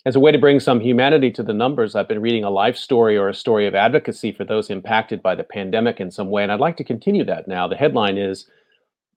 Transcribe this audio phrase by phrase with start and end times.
[0.06, 2.78] As a way to bring some humanity to the numbers, I've been reading a life
[2.78, 6.42] story or a story of advocacy for those impacted by the pandemic in some way,
[6.42, 7.68] and I'd like to continue that now.
[7.68, 8.46] The headline is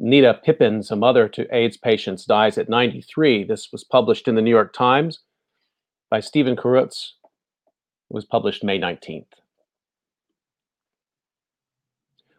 [0.04, 3.46] Nita Pippins, a mother to AIDS patients, dies at 93.
[3.46, 5.22] This was published in the New York Times
[6.10, 7.14] by Steven Kurutz.
[8.10, 9.28] It was published May 19th.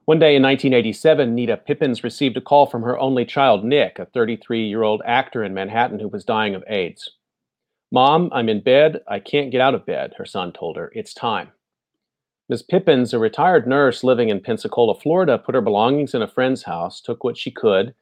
[0.04, 4.04] One day in 1987, Nita Pippins received a call from her only child, Nick, a
[4.04, 7.12] 33 year old actor in Manhattan who was dying of AIDS.
[7.91, 9.00] Mom, I'm in bed.
[9.08, 10.92] I can't get out of bed, her son told her.
[10.94, 11.52] It's time.
[12.49, 12.62] Ms.
[12.62, 17.00] Pippins, a retired nurse living in Pensacola, Florida, put her belongings in a friend's house,
[17.00, 17.94] took what she could,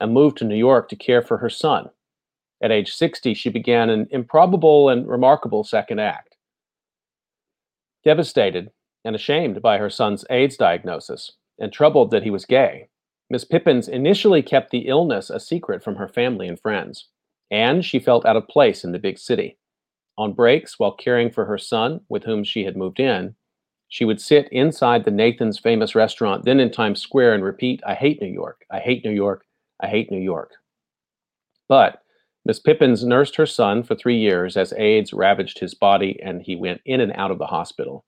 [0.00, 1.90] and moved to New York to care for her son.
[2.62, 6.36] At age 60, she began an improbable and remarkable second act.
[8.04, 8.70] Devastated
[9.04, 12.88] and ashamed by her son's AIDS diagnosis, and troubled that he was gay,
[13.30, 17.08] Miss Pippins initially kept the illness a secret from her family and friends
[17.50, 19.56] and she felt out of place in the big city.
[20.16, 23.34] On breaks, while caring for her son, with whom she had moved in,
[23.88, 27.94] she would sit inside the Nathan's famous restaurant, then in Times Square, and repeat, I
[27.94, 29.44] hate New York, I hate New York,
[29.80, 30.52] I hate New York.
[31.68, 32.02] But
[32.44, 36.56] Miss Pippins nursed her son for three years as AIDS ravaged his body and he
[36.56, 38.04] went in and out of the hospital.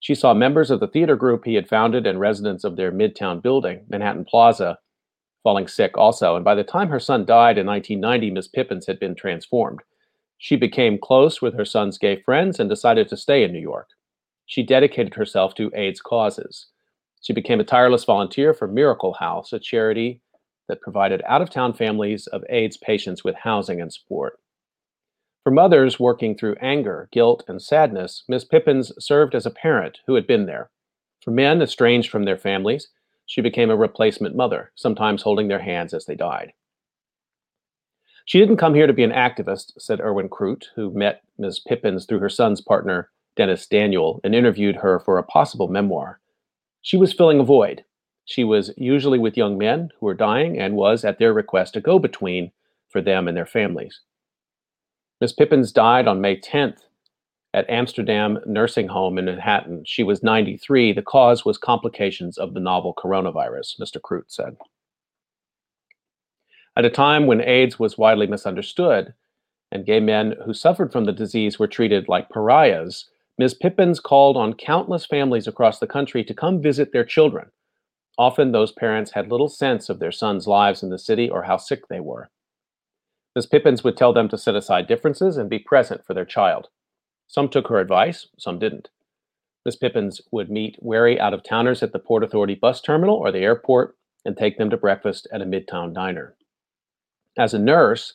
[0.00, 3.42] She saw members of the theater group he had founded and residents of their Midtown
[3.42, 4.78] building, Manhattan Plaza,
[5.42, 6.36] falling sick also.
[6.36, 9.80] And by the time her son died in 1990, Miss Pippins had been transformed.
[10.38, 13.88] She became close with her son's gay friends and decided to stay in New York.
[14.52, 16.66] She dedicated herself to AIDS causes.
[17.22, 20.20] She became a tireless volunteer for Miracle House, a charity
[20.68, 24.38] that provided out of town families of AIDS patients with housing and support.
[25.42, 30.16] For mothers working through anger, guilt, and sadness, Miss Pippins served as a parent who
[30.16, 30.68] had been there.
[31.22, 32.88] For men estranged from their families,
[33.24, 36.52] she became a replacement mother, sometimes holding their hands as they died.
[38.26, 41.60] She didn't come here to be an activist, said Erwin Crute, who met Ms.
[41.60, 46.20] Pippins through her son's partner, Dennis Daniel, and interviewed her for a possible memoir.
[46.82, 47.84] She was filling a void.
[48.24, 51.80] She was usually with young men who were dying and was, at their request, a
[51.80, 52.52] go between
[52.88, 54.00] for them and their families.
[55.20, 56.78] Miss Pippins died on May 10th
[57.54, 59.84] at Amsterdam Nursing Home in Manhattan.
[59.86, 60.92] She was 93.
[60.92, 64.00] The cause was complications of the novel coronavirus, Mr.
[64.00, 64.56] Crute said.
[66.76, 69.12] At a time when AIDS was widely misunderstood
[69.70, 73.06] and gay men who suffered from the disease were treated like pariahs,
[73.38, 73.54] Ms.
[73.54, 77.50] Pippins called on countless families across the country to come visit their children.
[78.18, 81.56] Often those parents had little sense of their sons' lives in the city or how
[81.56, 82.30] sick they were.
[83.34, 83.46] Ms.
[83.46, 86.68] Pippins would tell them to set aside differences and be present for their child.
[87.26, 88.90] Some took her advice, some didn't.
[89.64, 93.30] Miss Pippins would meet wary out of towners at the Port Authority bus terminal or
[93.30, 96.36] the airport and take them to breakfast at a midtown diner.
[97.38, 98.14] As a nurse,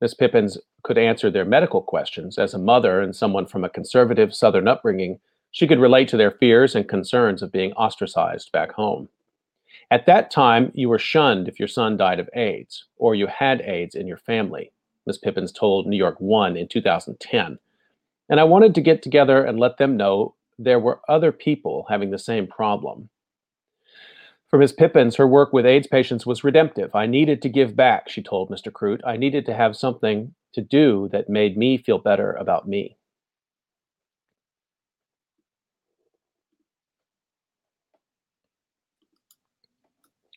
[0.00, 2.38] Miss Pippins could answer their medical questions.
[2.38, 5.18] As a mother and someone from a conservative Southern upbringing,
[5.50, 9.08] she could relate to their fears and concerns of being ostracized back home.
[9.90, 13.60] At that time, you were shunned if your son died of AIDS or you had
[13.62, 14.72] AIDS in your family,
[15.06, 17.58] Miss Pippins told New York One in 2010.
[18.28, 22.10] And I wanted to get together and let them know there were other people having
[22.10, 23.08] the same problem.
[24.48, 24.72] For Ms.
[24.72, 26.94] Pippins, her work with AIDS patients was redemptive.
[26.94, 28.70] I needed to give back, she told Mr.
[28.70, 29.00] Crute.
[29.04, 32.96] I needed to have something to do that made me feel better about me.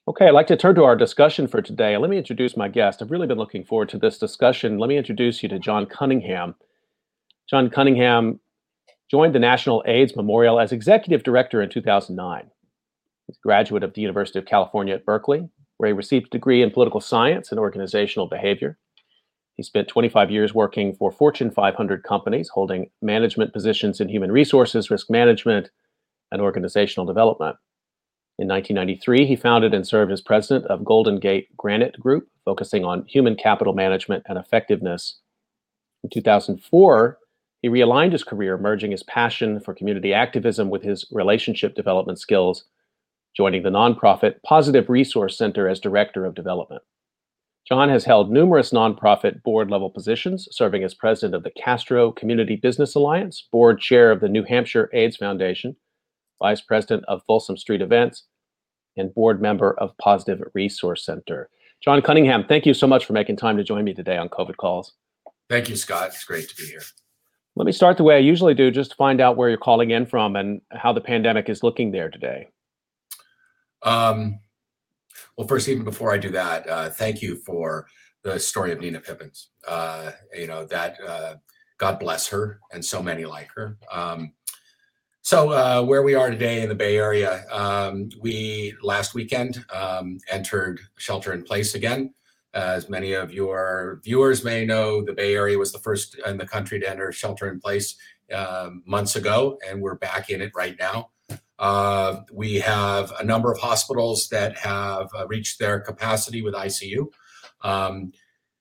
[0.08, 1.96] Okay, I'd like to turn to our discussion for today.
[1.96, 3.04] Let me introduce my guest.
[3.04, 4.80] I've really been looking forward to this discussion.
[4.80, 6.56] Let me introduce you to John Cunningham.
[7.48, 8.40] John Cunningham
[9.12, 12.50] joined the National AIDS Memorial as executive director in 2009.
[13.38, 17.02] Graduate of the University of California at Berkeley, where he received a degree in political
[17.02, 18.78] science and organizational behavior.
[19.56, 24.90] He spent 25 years working for Fortune 500 companies, holding management positions in human resources,
[24.90, 25.70] risk management,
[26.32, 27.58] and organizational development.
[28.38, 33.06] In 1993, he founded and served as president of Golden Gate Granite Group, focusing on
[33.06, 35.20] human capital management and effectiveness.
[36.06, 37.18] In 2004,
[37.62, 42.64] he realigned his career, merging his passion for community activism with his relationship development skills,
[43.36, 46.82] joining the nonprofit Positive Resource Center as director of development.
[47.68, 52.56] John has held numerous nonprofit board level positions, serving as president of the Castro Community
[52.56, 55.76] Business Alliance, board chair of the New Hampshire AIDS Foundation,
[56.42, 58.24] vice president of Folsom Street Events,
[58.98, 61.50] and board member of Positive Resource Center.
[61.82, 64.58] John Cunningham, thank you so much for making time to join me today on COVID
[64.58, 64.94] Calls.
[65.48, 66.08] Thank you, Scott.
[66.08, 66.82] It's great to be here.
[67.56, 69.92] Let me start the way I usually do, just to find out where you're calling
[69.92, 72.48] in from and how the pandemic is looking there today.
[73.84, 74.40] Um,
[75.38, 77.88] well, first, even before I do that, uh, thank you for
[78.24, 79.50] the story of Nina Pippins.
[79.68, 81.36] Uh, you know that uh,
[81.78, 83.78] God bless her and so many like her.
[83.92, 84.34] Um,
[85.22, 90.18] so uh, where we are today in the Bay Area, um, we last weekend um,
[90.30, 92.14] entered shelter in place again.
[92.54, 96.48] As many of your viewers may know, the Bay Area was the first in the
[96.48, 97.96] country to enter shelter in place
[98.34, 101.12] um, months ago, and we're back in it right now.
[101.60, 107.06] Uh, we have a number of hospitals that have uh, reached their capacity with ICU.
[107.62, 108.14] Um,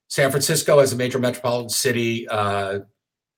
[0.09, 2.81] San Francisco, as a major metropolitan city, uh,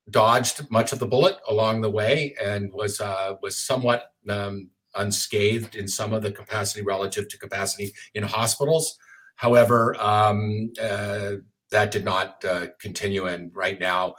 [0.09, 5.77] dodged much of the bullet along the way and was uh, was somewhat um, unscathed
[5.77, 8.99] in some of the capacity relative to capacity in hospitals.
[9.37, 11.33] However, um, uh,
[11.71, 14.15] that did not uh, continue, and right now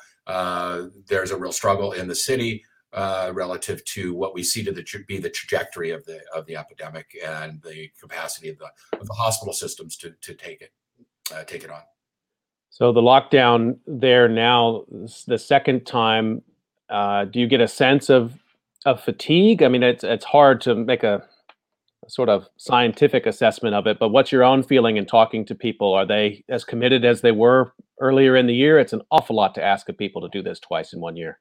[1.07, 4.85] there's a real struggle in the city uh, relative to what we see to the,
[5.07, 8.67] be the trajectory of the of the epidemic and the capacity of the
[8.99, 10.71] of the hospital systems to to take it
[11.33, 11.81] uh, take it on.
[12.69, 14.85] So the lockdown there now,
[15.27, 16.41] the second time,
[16.89, 18.33] uh, do you get a sense of
[18.85, 19.61] of fatigue?
[19.63, 21.23] I mean, it's it's hard to make a,
[22.05, 25.55] a, sort of scientific assessment of it, but what's your own feeling in talking to
[25.55, 25.94] people?
[25.94, 28.79] Are they as committed as they were earlier in the year?
[28.79, 31.39] It's an awful lot to ask of people to do this twice in one year.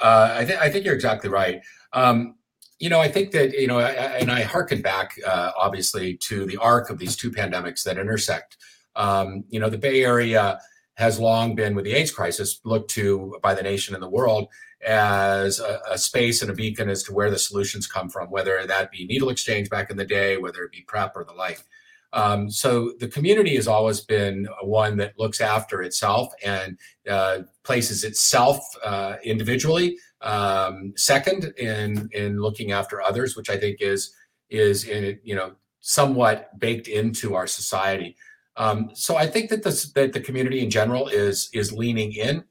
[0.00, 1.60] Uh, I, th- I think you're exactly right.
[1.92, 2.36] Um,
[2.78, 6.46] you know, I think that you know, I, and I harken back uh, obviously to
[6.46, 8.56] the arc of these two pandemics that intersect.
[8.94, 10.60] Um, you know, the Bay Area
[10.94, 14.48] has long been, with the AIDS crisis, looked to by the nation and the world
[14.84, 18.66] as a, a, space and a beacon as to where the solutions come from, whether
[18.66, 21.62] that be needle exchange back in the day, whether it be PrEP or the like.
[22.12, 28.02] Um, so the community has always been one that looks after itself and uh, places
[28.04, 34.14] itself uh, individually um, second in in looking after others, which I think is
[34.50, 38.16] is in you know somewhat baked into our society.
[38.56, 42.44] Um, so I think that the, that the community in general is is leaning in.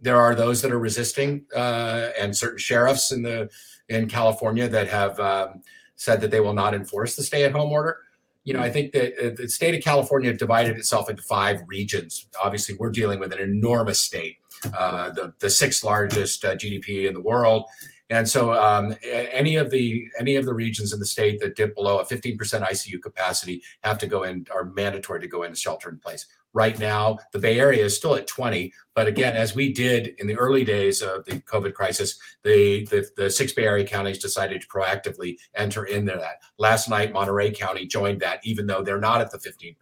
[0.00, 3.48] There are those that are resisting, uh, and certain sheriffs in the
[3.88, 5.62] in California that have um,
[5.94, 7.98] said that they will not enforce the stay-at-home order.
[8.46, 12.28] You know, I think that uh, the state of California divided itself into five regions.
[12.40, 14.36] Obviously, we're dealing with an enormous state,
[14.72, 17.64] uh, the the sixth largest uh, GDP in the world,
[18.08, 21.74] and so, um, any of the any of the regions in the state that dip
[21.74, 25.88] below a 15% ICU capacity have to go in, are mandatory to go into shelter
[25.88, 26.26] in place.
[26.52, 30.26] Right now, the Bay Area is still at 20, but again, as we did in
[30.26, 34.60] the early days of the COVID crisis, the the, the six Bay Area counties decided
[34.60, 36.42] to proactively enter into that.
[36.58, 39.76] Last night, Monterey County joined that, even though they're not at the 15%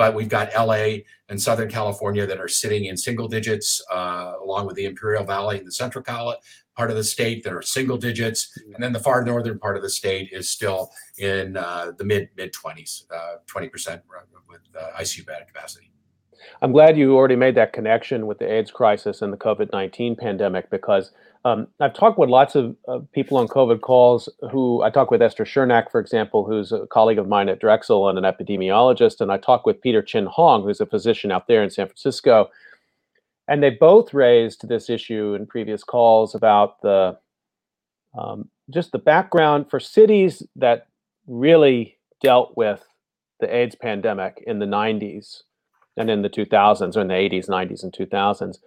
[0.00, 4.66] but we've got LA and Southern California that are sitting in single digits, uh, along
[4.66, 6.02] with the Imperial Valley and the Central
[6.76, 8.74] part of the state that are single digits, mm-hmm.
[8.74, 12.28] and then the far northern part of the state is still in uh, the mid
[12.36, 14.02] mid twenties, uh, twenty percent
[14.48, 15.90] with uh, ICU bed capacity.
[16.62, 20.16] I'm glad you already made that connection with the AIDS crisis and the COVID nineteen
[20.16, 21.12] pandemic because
[21.44, 22.76] um, I've talked with lots of
[23.12, 24.28] people on COVID calls.
[24.50, 28.08] Who I talked with Esther Chernak, for example, who's a colleague of mine at Drexel
[28.08, 31.62] and an epidemiologist, and I talked with Peter Chin Hong, who's a physician out there
[31.62, 32.50] in San Francisco
[33.50, 37.18] and they both raised this issue in previous calls about the
[38.16, 40.86] um, just the background for cities that
[41.26, 42.82] really dealt with
[43.40, 45.42] the AIDS pandemic in the 90s
[45.96, 48.58] and in the 2000s or in the 80s, 90s, and 2000s.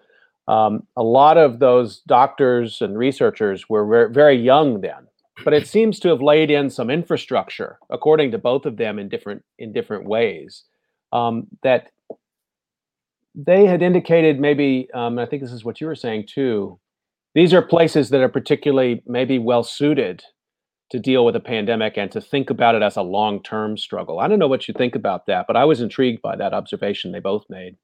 [0.48, 5.08] Um, a lot of those doctors and researchers were very young then,
[5.46, 9.08] but it seems to have laid in some infrastructure, according to both of them, in
[9.08, 10.64] different in different ways.
[11.14, 11.92] Um, that
[13.36, 16.80] they had indicated maybe, um, I think this is what you were saying too.
[17.36, 20.24] These are places that are particularly maybe well suited
[20.92, 24.20] to deal with a pandemic and to think about it as a long term struggle.
[24.20, 27.12] I don't know what you think about that, but I was intrigued by that observation
[27.12, 27.78] they both made.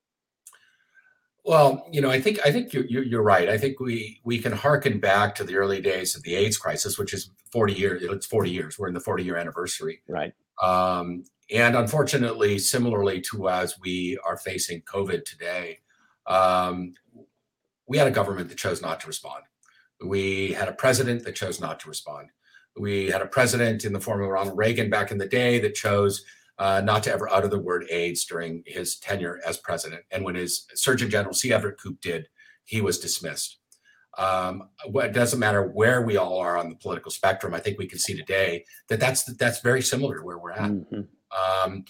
[1.44, 3.50] Well, you know, I think I think you're, you're right.
[3.50, 7.00] I think we we can harken back to the early days of the AIDS crisis,
[7.00, 8.04] which is 40 years.
[8.04, 8.78] It's 40 years.
[8.78, 10.04] We're in the 40 year anniversary.
[10.08, 10.34] Right.
[10.62, 15.80] Um, and unfortunately, similarly to as we are facing COVID today,
[16.28, 16.94] um,
[17.88, 19.44] we had a government that chose not to respond.
[20.06, 22.30] We had a president that chose not to respond.
[22.78, 25.76] We had a president in the form of Ronald Reagan back in the day that
[25.76, 26.24] chose
[26.60, 30.04] uh, not to ever utter the word AIDS during his tenure as president.
[30.12, 31.52] And when his Surgeon General C.
[31.52, 32.28] Everett Koop did,
[32.66, 33.58] he was dismissed.
[34.18, 37.54] Um, it doesn't matter where we all are on the political spectrum.
[37.54, 40.72] I think we can see today that that's that's very similar to where we're at.
[40.72, 41.02] Mm-hmm.
[41.32, 41.86] Um,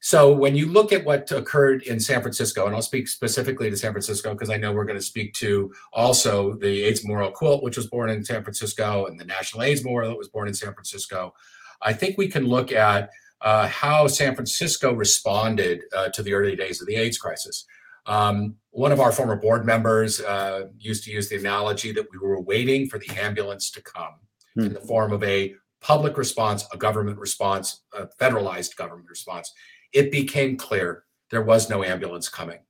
[0.00, 3.76] so when you look at what occurred in San Francisco, and I'll speak specifically to
[3.76, 7.62] San Francisco because I know we're going to speak to also the AIDS Memorial Quilt,
[7.62, 10.52] which was born in San Francisco, and the National AIDS Memorial that was born in
[10.52, 11.32] San Francisco.
[11.80, 13.08] I think we can look at
[13.40, 17.64] uh, how San Francisco responded uh, to the early days of the AIDS crisis.
[18.04, 22.18] Um, one of our former board members uh, used to use the analogy that we
[22.18, 24.16] were waiting for the ambulance to come
[24.54, 24.66] hmm.
[24.66, 29.52] in the form of a public response, a government response, a federalized government response.
[29.92, 32.60] It became clear there was no ambulance coming.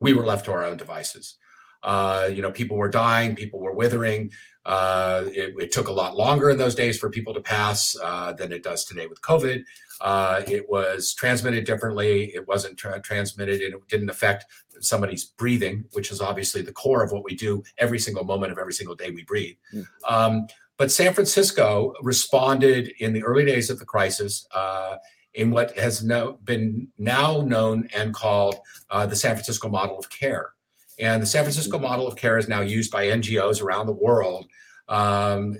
[0.00, 1.36] We were left to our own devices.
[1.84, 4.32] Uh, you know, people were dying, people were withering.
[4.66, 8.32] Uh, it, it, took a lot longer in those days for people to pass uh,
[8.32, 9.62] than it does today with COVID.
[10.00, 12.34] Uh, it was transmitted differently.
[12.34, 14.46] It wasn't tra- transmitted and it didn't affect
[14.80, 18.58] somebody's breathing, which is obviously the core of what we do every single moment of
[18.58, 19.56] every single day we breathe.
[19.74, 19.86] Mm.
[20.08, 24.96] Um, but San Francisco responded in the early days of the crisis uh,
[25.34, 28.56] in what has no, been now known and called
[28.90, 30.50] uh, the San Francisco model of care.
[30.98, 31.86] And the San Francisco mm-hmm.
[31.86, 34.46] model of care is now used by NGOs around the world
[34.88, 35.56] um,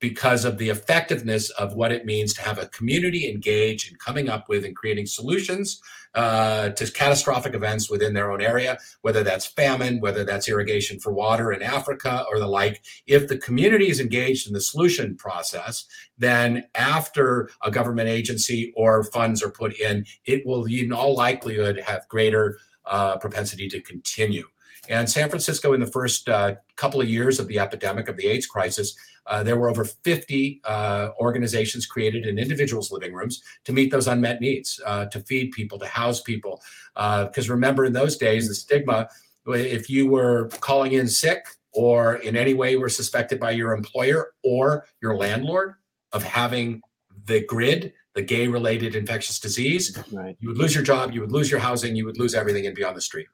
[0.00, 4.28] because of the effectiveness of what it means to have a community engage in coming
[4.28, 5.80] up with and creating solutions
[6.16, 11.12] uh, to catastrophic events within their own area, whether that's famine, whether that's irrigation for
[11.12, 12.82] water in Africa or the like.
[13.06, 15.84] If the community is engaged in the solution process,
[16.16, 21.82] then after a government agency or funds are put in, it will in all likelihood
[21.86, 24.46] have greater uh, propensity to continue.
[24.88, 28.26] And San Francisco, in the first uh, couple of years of the epidemic of the
[28.26, 33.72] AIDS crisis, uh, there were over 50 uh, organizations created in individuals' living rooms to
[33.72, 36.62] meet those unmet needs, uh, to feed people, to house people.
[36.94, 39.08] Because uh, remember, in those days, the stigma
[39.54, 44.32] if you were calling in sick or in any way were suspected by your employer
[44.42, 45.74] or your landlord
[46.12, 46.80] of having
[47.26, 50.36] the grid, the gay related infectious disease, right.
[50.40, 52.74] you would lose your job, you would lose your housing, you would lose everything and
[52.74, 53.26] be on the street.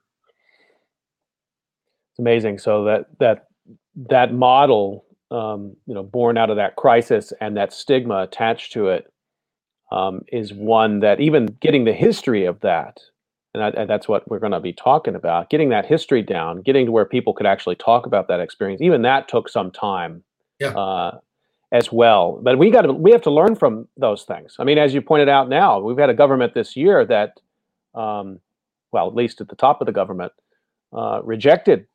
[2.13, 2.59] It's amazing.
[2.59, 3.47] So that that
[4.09, 8.89] that model, um, you know, born out of that crisis and that stigma attached to
[8.89, 9.13] it,
[9.91, 13.01] um, is one that even getting the history of that,
[13.55, 15.51] and, I, and that's what we're going to be talking about.
[15.51, 18.81] Getting that history down, getting to where people could actually talk about that experience.
[18.81, 20.23] Even that took some time.
[20.61, 20.69] Yeah.
[20.69, 21.19] Uh,
[21.73, 22.39] as well.
[22.43, 24.57] But we got to we have to learn from those things.
[24.59, 27.41] I mean, as you pointed out now, we've had a government this year that,
[27.95, 28.41] um,
[28.93, 30.33] well, at least at the top of the government,
[30.93, 31.87] uh, rejected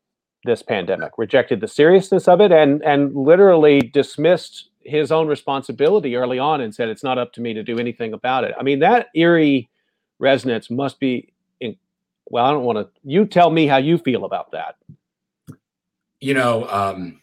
[0.48, 6.40] this pandemic, rejected the seriousness of it, and and literally dismissed his own responsibility early
[6.40, 8.56] on and said it's not up to me to do anything about it.
[8.60, 9.70] I mean that eerie
[10.18, 11.34] resonance must be.
[11.60, 11.76] In,
[12.26, 12.90] well, I don't want to.
[13.04, 14.76] You tell me how you feel about that.
[16.20, 17.22] You know, um,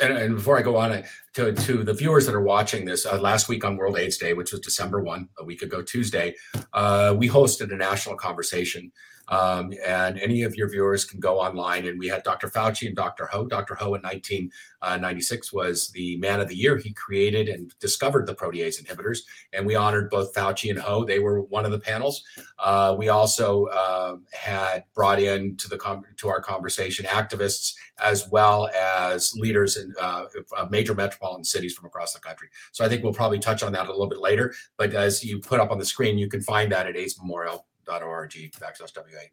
[0.00, 1.02] and, and before I go on
[1.34, 4.34] to, to the viewers that are watching this, uh, last week on World AIDS Day,
[4.34, 6.34] which was December 1, a week ago Tuesday,
[6.72, 8.92] uh, we hosted a national conversation
[9.28, 11.86] um, and any of your viewers can go online.
[11.86, 12.48] And we had Dr.
[12.48, 13.26] Fauci and Dr.
[13.26, 13.46] Ho.
[13.46, 13.74] Dr.
[13.74, 16.76] Ho in 1996 uh, was the man of the year.
[16.76, 19.20] He created and discovered the protease inhibitors.
[19.52, 21.04] And we honored both Fauci and Ho.
[21.04, 22.22] They were one of the panels.
[22.58, 25.78] Uh, we also uh, had brought in to the
[26.16, 30.24] to our conversation activists as well as leaders in uh,
[30.70, 32.48] major metropolitan cities from across the country.
[32.72, 34.54] So I think we'll probably touch on that a little bit later.
[34.76, 37.66] But as you put up on the screen, you can find that at AIDS Memorial
[37.88, 39.24] org backslash WA.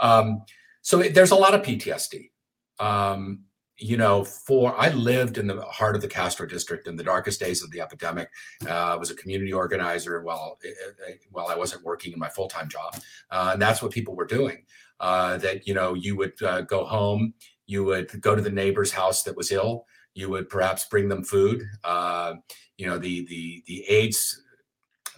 [0.00, 0.42] Um,
[0.82, 2.30] So it, there's a lot of PTSD.
[2.78, 3.44] Um,
[3.78, 7.40] you know, for I lived in the heart of the Castro district in the darkest
[7.40, 8.28] days of the epidemic.
[8.66, 10.68] Uh, I was a community organizer while eh,
[11.08, 12.96] eh, while I wasn't working in my full time job,
[13.30, 14.64] uh, and that's what people were doing.
[15.00, 17.34] Uh, that you know, you would uh, go home,
[17.66, 21.24] you would go to the neighbor's house that was ill, you would perhaps bring them
[21.24, 21.64] food.
[21.82, 22.34] Uh,
[22.76, 24.42] you know, the the the AIDS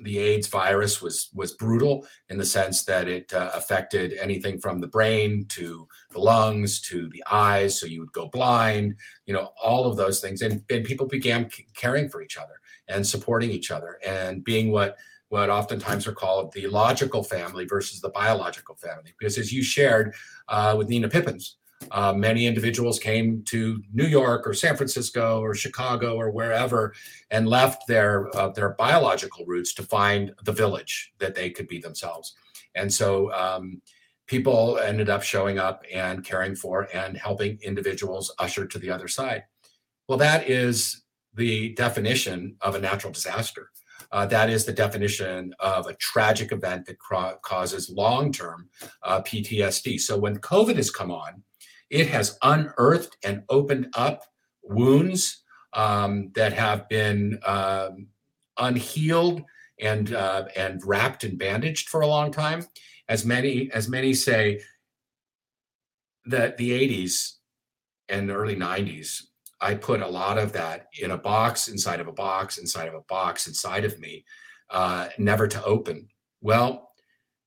[0.00, 4.80] the AIDS virus was was brutal in the sense that it uh, affected anything from
[4.80, 7.78] the brain to the lungs to the eyes.
[7.78, 8.96] So you would go blind,
[9.26, 12.54] you know, all of those things, and, and people began c- caring for each other
[12.88, 14.96] and supporting each other and being what
[15.28, 19.14] what oftentimes are called the logical family versus the biological family.
[19.18, 20.14] Because as you shared
[20.48, 21.56] uh, with Nina Pippins,
[21.90, 26.94] uh, many individuals came to New York or San Francisco or Chicago or wherever
[27.30, 31.78] and left their uh, their biological roots to find the village that they could be
[31.78, 32.34] themselves.
[32.74, 33.80] And so um,
[34.26, 39.08] people ended up showing up and caring for and helping individuals usher to the other
[39.08, 39.44] side.
[40.08, 41.02] Well, that is
[41.34, 43.70] the definition of a natural disaster.
[44.12, 48.68] Uh, that is the definition of a tragic event that cra- causes long term
[49.02, 50.00] uh, PTSD.
[50.00, 51.42] So when COVID has come on,
[51.94, 54.24] it has unearthed and opened up
[54.64, 58.08] wounds um, that have been um,
[58.58, 59.44] unhealed
[59.80, 62.66] and uh, and wrapped and bandaged for a long time.
[63.08, 64.60] As many as many say
[66.26, 67.34] that the 80s
[68.08, 69.22] and the early 90s,
[69.60, 72.94] I put a lot of that in a box inside of a box inside of
[72.94, 74.24] a box inside of me,
[74.68, 76.08] uh, never to open.
[76.40, 76.90] Well,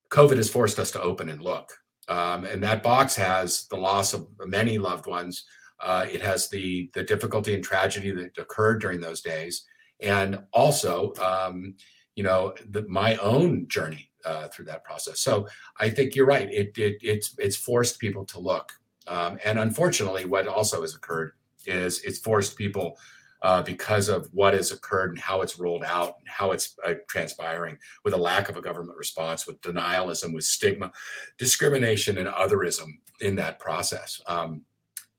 [0.10, 1.74] COVID has forced us to open and look.
[2.08, 5.46] Um, and that box has the loss of many loved ones.
[5.80, 9.66] Uh, it has the the difficulty and tragedy that occurred during those days,
[10.00, 11.76] and also, um,
[12.16, 15.20] you know, the, my own journey uh, through that process.
[15.20, 15.48] So
[15.80, 16.52] I think you're right.
[16.52, 18.72] It, it it's it's forced people to look,
[19.08, 21.34] um, and unfortunately, what also has occurred
[21.66, 22.98] is it's forced people
[23.42, 26.94] uh, because of what has occurred and how it's rolled out and how it's uh,
[27.08, 30.92] transpiring with a lack of a government response, with denialism, with stigma,
[31.38, 32.88] discrimination, and otherism
[33.22, 34.22] in that process.
[34.28, 34.64] Um,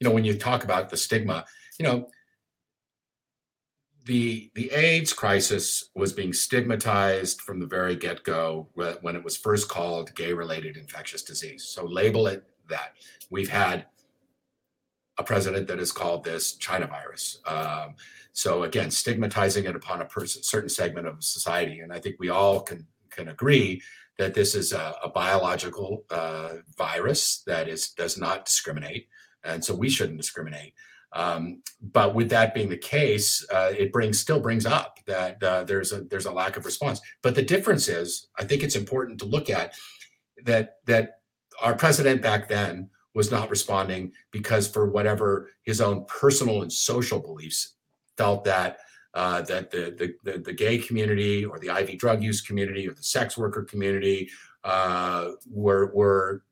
[0.00, 1.44] you know, when you talk about the stigma,
[1.78, 2.08] you know,
[4.04, 9.36] the the AIDS crisis was being stigmatized from the very get go when it was
[9.36, 11.64] first called gay related infectious disease.
[11.64, 12.94] So label it that.
[13.30, 13.84] We've had
[15.18, 17.40] a president that has called this China virus.
[17.44, 17.94] Um,
[18.32, 22.28] so again, stigmatizing it upon a person, certain segment of society, and I think we
[22.28, 23.82] all can can agree
[24.18, 29.08] that this is a, a biological uh, virus that is does not discriminate,
[29.44, 30.74] and so we shouldn't discriminate.
[31.12, 35.64] Um, but with that being the case, uh, it brings still brings up that uh,
[35.64, 37.00] there's a there's a lack of response.
[37.22, 39.74] But the difference is, I think it's important to look at
[40.44, 41.20] that that
[41.60, 47.18] our president back then was not responding because for whatever his own personal and social
[47.18, 47.74] beliefs
[48.16, 48.78] felt that
[49.12, 53.02] uh, that the, the, the gay community or the IV drug use community or the
[53.02, 54.30] sex worker community
[54.62, 56.44] uh, were were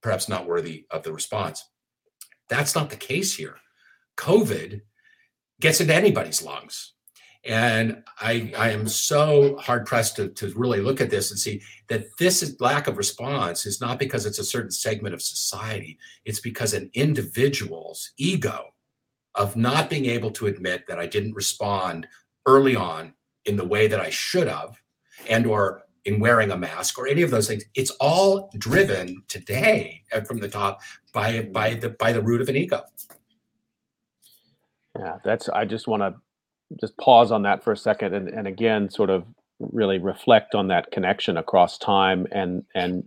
[0.00, 1.68] perhaps not worthy of the response.
[2.48, 3.56] That's not the case here.
[4.16, 4.80] COVID
[5.60, 6.94] gets into anybody's lungs.
[7.44, 11.62] And I, I am so hard pressed to, to really look at this and see
[11.88, 15.98] that this is, lack of response is not because it's a certain segment of society.
[16.26, 18.74] It's because an individual's ego
[19.34, 22.06] of not being able to admit that I didn't respond
[22.46, 23.14] early on
[23.46, 24.78] in the way that I should have,
[25.28, 27.64] and or in wearing a mask or any of those things.
[27.74, 30.80] It's all driven today uh, from the top
[31.12, 32.82] by by the by the root of an ego.
[34.98, 35.48] Yeah, that's.
[35.48, 36.14] I just want to
[36.78, 39.24] just pause on that for a second and, and again sort of
[39.58, 43.04] really reflect on that connection across time and and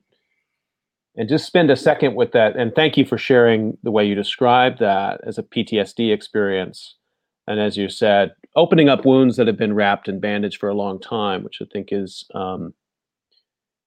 [1.15, 2.55] and just spend a second with that.
[2.55, 6.95] And thank you for sharing the way you described that as a ptsd experience.
[7.47, 10.75] And as you said opening up wounds that have been wrapped and bandaged for a
[10.75, 12.73] long time which i think is um,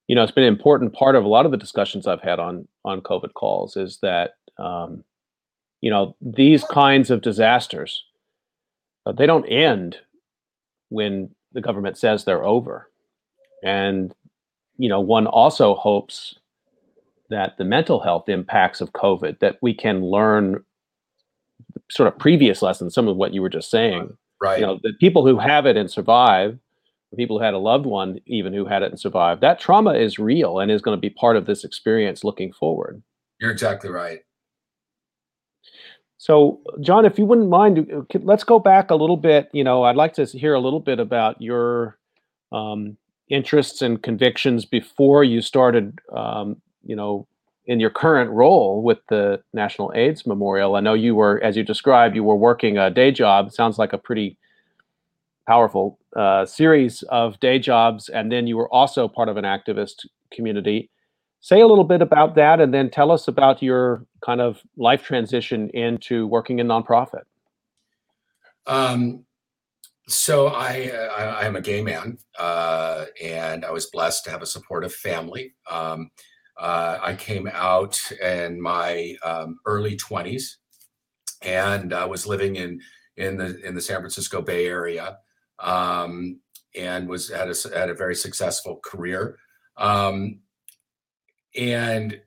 [0.07, 2.39] you know it's been an important part of a lot of the discussions i've had
[2.39, 5.03] on on covid calls is that um,
[5.81, 8.03] you know these kinds of disasters
[9.07, 9.97] uh, they don't end
[10.89, 12.89] when the government says they're over.
[13.63, 14.13] And,
[14.77, 16.37] you know, one also hopes
[17.29, 20.63] that the mental health impacts of COVID, that we can learn
[21.89, 24.15] sort of previous lessons, some of what you were just saying.
[24.41, 24.59] Right.
[24.59, 26.59] You know, the people who have it and survive,
[27.15, 30.19] people who had a loved one even who had it and survived, that trauma is
[30.19, 33.01] real and is going to be part of this experience looking forward.
[33.39, 34.19] You're exactly right.
[36.27, 39.47] So, John, if you wouldn't mind, let's go back a little bit.
[39.53, 41.97] You know, I'd like to hear a little bit about your
[42.51, 42.97] um,
[43.29, 47.25] interests and convictions before you started, um, you know,
[47.67, 50.75] in your current role with the National AIDS Memorial.
[50.75, 53.53] I know you were, as you described, you were working a day job.
[53.53, 54.37] Sounds like a pretty
[55.47, 60.05] powerful uh, series of day jobs, and then you were also part of an activist
[60.33, 60.89] community.
[61.39, 65.03] Say a little bit about that, and then tell us about your kind of life
[65.03, 67.23] transition into working in nonprofit.
[68.65, 69.23] Um,
[70.07, 74.45] so I, I am a gay man, uh, and I was blessed to have a
[74.47, 75.53] supportive family.
[75.69, 76.11] Um,
[76.59, 80.55] uh, I came out in my um, early 20s,
[81.41, 82.81] and I was living in
[83.15, 85.17] in the in the San Francisco Bay Area
[85.59, 86.39] um,
[86.75, 89.37] and was had a, had a very successful career.
[89.77, 90.39] Um,
[91.57, 92.19] and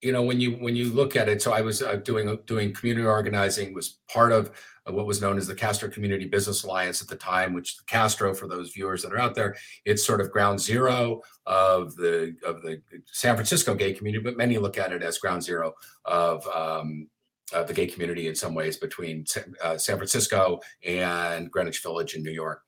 [0.00, 2.72] you know when you when you look at it, so I was uh, doing doing
[2.74, 4.50] community organizing was part of
[4.86, 8.48] what was known as the Castro Community Business Alliance at the time, which Castro, for
[8.48, 12.82] those viewers that are out there, it's sort of ground zero of the of the
[13.06, 15.72] San Francisco gay community, but many look at it as ground zero
[16.04, 17.08] of um,
[17.54, 19.24] uh, the gay community in some ways between
[19.62, 22.62] uh, San Francisco and Greenwich Village in New York.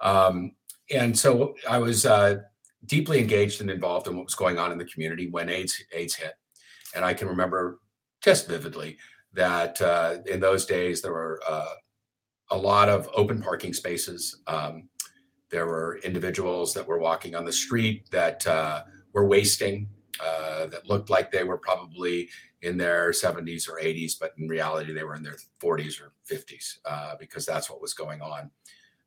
[0.00, 0.52] Um,
[0.90, 2.36] and so I was uh,
[2.86, 6.14] deeply engaged and involved in what was going on in the community when AIDS AIDS
[6.14, 6.34] hit,
[6.94, 7.78] and I can remember
[8.22, 8.96] just vividly
[9.34, 11.74] that uh, in those days there were uh,
[12.50, 14.40] a lot of open parking spaces.
[14.46, 14.88] Um,
[15.50, 19.88] there were individuals that were walking on the street that uh, were wasting,
[20.70, 22.28] that looked like they were probably
[22.62, 26.78] in their 70s or 80s, but in reality, they were in their 40s or 50s
[26.84, 28.50] uh, because that's what was going on.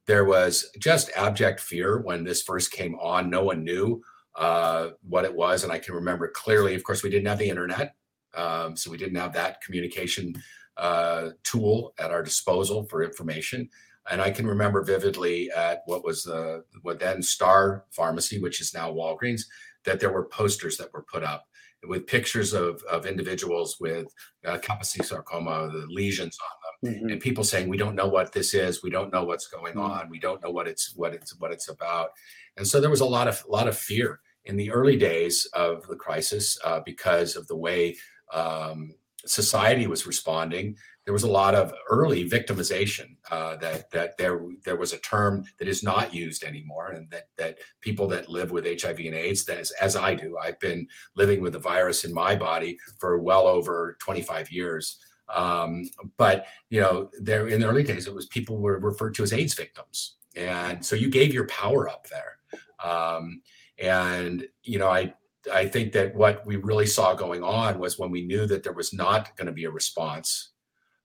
[0.08, 3.30] There was just abject fear when this first came on.
[3.30, 4.02] No one knew
[4.36, 5.64] uh, what it was.
[5.64, 7.96] And I can remember clearly, of course, we didn't have the internet.
[8.34, 10.42] Um, so we didn't have that communication
[10.78, 13.70] uh, tool at our disposal for information.
[14.10, 18.74] And I can remember vividly at what was the what then Star Pharmacy, which is
[18.74, 19.44] now Walgreens,
[19.86, 21.46] that there were posters that were put up
[21.88, 24.08] with pictures of, of individuals with
[24.46, 27.10] uh, Kaposi sarcoma, the lesions on mm-hmm.
[27.10, 28.84] and people saying, "We don't know what this is.
[28.84, 29.92] We don't know what's going mm-hmm.
[29.92, 30.10] on.
[30.10, 32.10] We don't know what it's what it's what it's about."
[32.58, 35.48] And so there was a lot of a lot of fear in the early days
[35.54, 37.96] of the crisis uh, because of the way
[38.34, 38.92] um,
[39.26, 44.76] society was responding there was a lot of early victimization uh, that that there there
[44.76, 48.66] was a term that is not used anymore, and that that people that live with
[48.66, 52.14] HIV and AIDS, that is, as I do, I've been living with the virus in
[52.14, 55.00] my body for well over 25 years.
[55.34, 59.24] Um, but you know, there in the early days, it was people were referred to
[59.24, 62.38] as AIDS victims, and so you gave your power up there.
[62.84, 63.42] Um,
[63.80, 65.14] and you know, I
[65.54, 68.74] I think that what we really saw going on was when we knew that there
[68.74, 70.52] was not going to be a response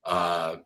[0.06, 0.56] uh,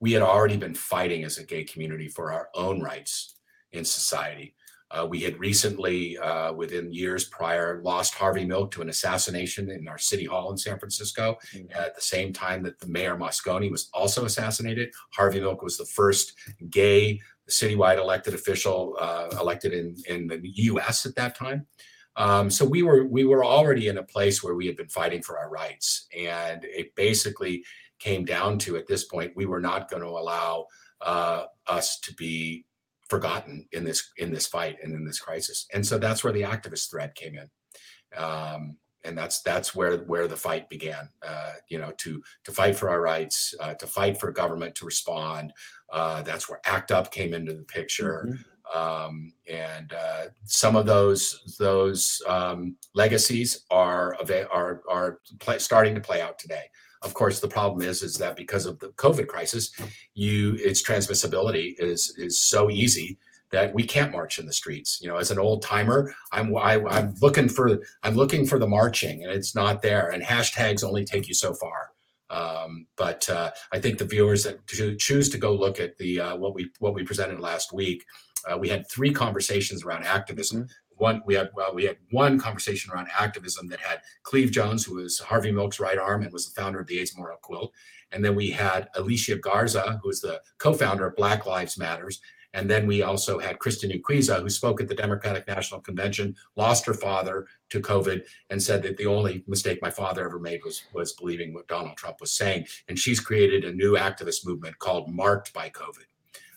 [0.00, 3.36] we had already been fighting as a gay community for our own rights
[3.72, 4.54] in society.
[4.96, 9.86] Uh, we had recently, uh, within years prior, lost Harvey Milk to an assassination in
[9.88, 11.36] our city hall in San Francisco.
[11.54, 11.78] Mm-hmm.
[11.78, 15.86] At the same time that the mayor Moscone was also assassinated, Harvey Milk was the
[15.86, 16.32] first
[16.70, 21.06] gay citywide elected official uh, elected in in the U.S.
[21.06, 21.66] at that time.
[22.16, 25.22] Um, so we were we were already in a place where we had been fighting
[25.22, 27.62] for our rights, and it basically
[27.98, 30.66] came down to at this point, we were not going to allow
[31.00, 32.64] uh, us to be
[33.08, 35.66] forgotten in this in this fight and in this crisis.
[35.72, 37.48] And so that's where the activist thread came in.
[38.18, 41.08] Um, and that's that's where where the fight began.
[41.26, 44.84] Uh, you know, to to fight for our rights, uh, to fight for government to
[44.84, 45.52] respond.
[45.92, 48.28] Uh, that's where ACT UP came into the picture.
[48.28, 48.42] Mm-hmm.
[48.74, 54.16] Um, and uh, some of those those um, legacies are
[54.52, 56.64] are are play, starting to play out today.
[57.02, 59.70] Of course, the problem is is that because of the COVID crisis,
[60.14, 63.18] you its transmissibility is is so easy
[63.50, 65.00] that we can't march in the streets.
[65.00, 68.46] You know, as an old timer, I'm I, am i am looking for I'm looking
[68.46, 70.08] for the marching, and it's not there.
[70.10, 71.90] And hashtags only take you so far.
[72.28, 74.66] Um, but uh, I think the viewers that
[74.98, 78.04] choose to go look at the uh, what we what we presented last week,
[78.50, 80.66] uh, we had three conversations around activism.
[80.96, 84.96] One we had well, we had one conversation around activism that had Cleve Jones, who
[84.96, 87.72] was Harvey Milk's right arm and was the founder of the AIDS Memorial Quilt,
[88.12, 92.20] and then we had Alicia Garza, who is the co-founder of Black Lives Matters,
[92.56, 96.86] and then we also had Kristin Urquiza, who spoke at the Democratic National Convention, lost
[96.86, 100.84] her father to COVID, and said that the only mistake my father ever made was
[100.94, 105.12] was believing what Donald Trump was saying, and she's created a new activist movement called
[105.12, 106.06] Marked by COVID.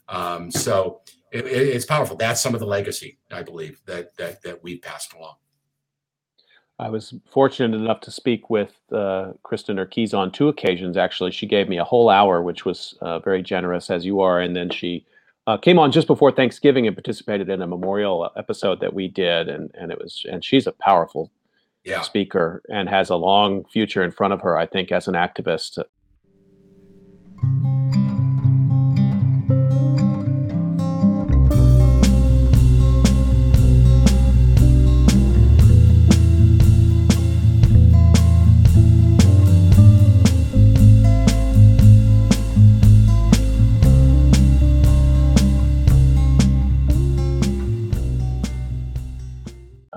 [0.07, 2.15] Um, so it, it's powerful.
[2.15, 5.35] That's some of the legacy, I believe, that that that we've passed along.
[6.79, 10.95] I was fortunate enough to speak with uh, Kristin Urquiza on two occasions.
[10.95, 14.39] Actually, she gave me a whole hour, which was uh, very generous, as you are.
[14.39, 15.05] And then she
[15.45, 19.49] uh, came on just before Thanksgiving and participated in a memorial episode that we did,
[19.49, 21.31] and and it was and she's a powerful
[21.83, 22.01] yeah.
[22.01, 25.83] speaker and has a long future in front of her, I think, as an activist.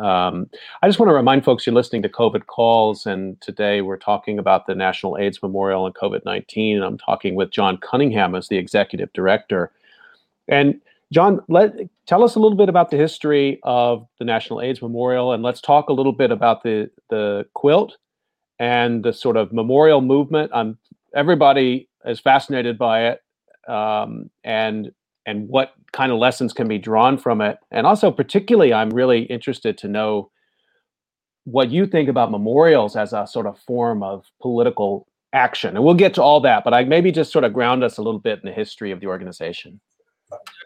[0.03, 0.51] Um,
[0.83, 4.39] I just want to remind folks you're listening to COVID Calls, and today we're talking
[4.39, 6.77] about the National AIDS Memorial and COVID 19.
[6.77, 9.71] And I'm talking with John Cunningham as the executive director.
[10.49, 10.81] And
[11.13, 11.75] John, let
[12.07, 15.61] tell us a little bit about the history of the National AIDS Memorial, and let's
[15.61, 17.97] talk a little bit about the the quilt
[18.59, 20.51] and the sort of memorial movement.
[20.53, 20.79] I'm
[21.15, 23.23] everybody is fascinated by it,
[23.69, 24.91] um, and
[25.27, 27.59] and what kind of lessons can be drawn from it.
[27.71, 30.31] And also, particularly, I'm really interested to know
[31.45, 35.77] what you think about memorials as a sort of form of political action.
[35.77, 38.03] And we'll get to all that, but I maybe just sort of ground us a
[38.03, 39.81] little bit in the history of the organization.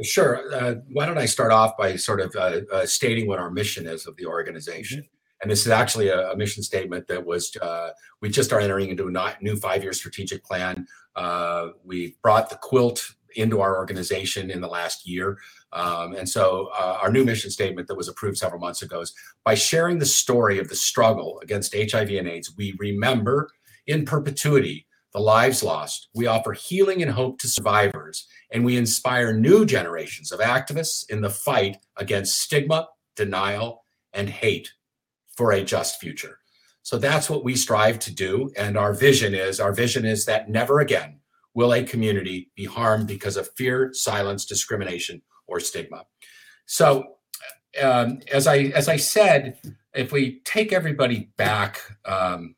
[0.03, 0.43] Sure.
[0.55, 3.87] Uh, why don't I start off by sort of uh, uh, stating what our mission
[3.87, 5.01] is of the organization?
[5.01, 5.11] Mm-hmm.
[5.43, 8.91] And this is actually a, a mission statement that was, uh, we just are entering
[8.91, 10.87] into a new five year strategic plan.
[11.15, 15.39] Uh, we brought the quilt into our organization in the last year.
[15.73, 19.13] Um, and so uh, our new mission statement that was approved several months ago is
[19.45, 23.51] by sharing the story of the struggle against HIV and AIDS, we remember
[23.87, 26.09] in perpetuity the lives lost.
[26.15, 31.23] We offer healing and hope to survivors, and we inspire new generations of activists in
[31.23, 34.73] the fight against stigma, denial, and hate
[35.37, 36.39] for a just future.
[36.83, 38.53] So that's what we strive to do.
[38.57, 41.21] And our vision is our vision is that never again
[41.57, 46.05] will a community be harmed because of fear, silence, discrimination, or stigma?
[46.67, 47.17] So,
[47.83, 49.59] um, as I as I said,
[49.95, 52.55] if we take everybody back um,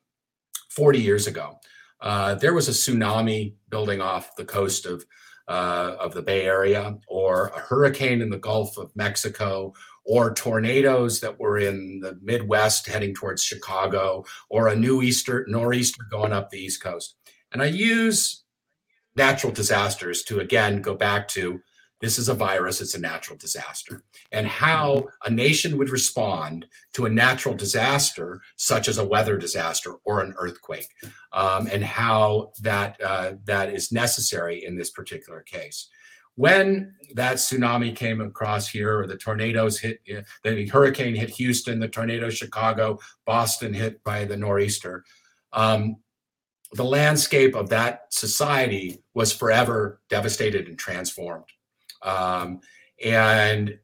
[0.69, 1.57] 40 years ago,
[2.01, 5.05] uh, there was a tsunami building off the coast of
[5.47, 9.73] uh, of the Bay Area, or a hurricane in the Gulf of Mexico,
[10.05, 16.03] or tornadoes that were in the Midwest heading towards Chicago, or a new easter nor'easter
[16.11, 17.15] going up the East Coast.
[17.51, 18.43] And I use
[19.19, 21.61] natural disasters to again go back to
[22.01, 24.03] this is a virus, it's a natural disaster.
[24.31, 29.95] And how a nation would respond to a natural disaster, such as a weather disaster
[30.05, 30.87] or an earthquake,
[31.33, 35.89] um, and how that, uh, that is necessary in this particular case.
[36.35, 39.99] When that tsunami came across here, or the tornadoes hit,
[40.45, 45.03] the hurricane hit Houston, the tornado Chicago, Boston hit by the nor'easter,
[45.51, 45.97] um,
[46.73, 51.45] the landscape of that society was forever devastated and transformed.
[52.03, 52.61] Um,
[53.03, 53.79] and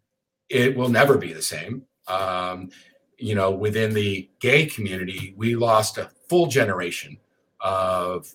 [0.50, 1.84] it will never be the same.
[2.08, 2.70] Um,
[3.18, 7.18] you know, within the gay community, we lost a full generation
[7.62, 8.34] of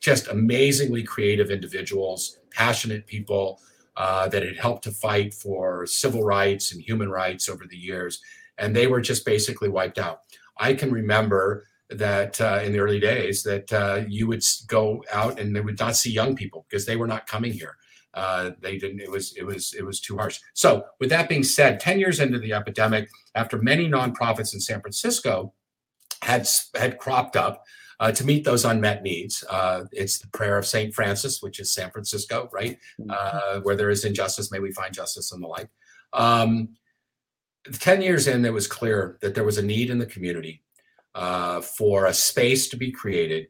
[0.00, 3.60] just amazingly creative individuals, passionate people
[3.96, 8.20] uh, that had helped to fight for civil rights and human rights over the years.
[8.58, 10.20] And they were just basically wiped out.
[10.58, 15.38] I can remember that uh, in the early days that uh, you would go out
[15.38, 17.76] and they would not see young people because they were not coming here.
[18.14, 19.00] Uh, they didn't.
[19.00, 20.40] It was it was it was too harsh.
[20.54, 24.80] So with that being said, ten years into the epidemic, after many nonprofits in San
[24.80, 25.52] Francisco
[26.22, 27.64] had had cropped up.
[27.98, 29.42] Uh, to meet those unmet needs.
[29.48, 30.94] Uh, it's the prayer of St.
[30.94, 32.76] Francis, which is San Francisco, right?
[33.00, 33.10] Mm-hmm.
[33.10, 35.70] Uh, where there is injustice, may we find justice and the like.
[36.12, 36.76] Um,
[37.72, 40.62] 10 years in, it was clear that there was a need in the community
[41.16, 43.48] uh, for a space to be created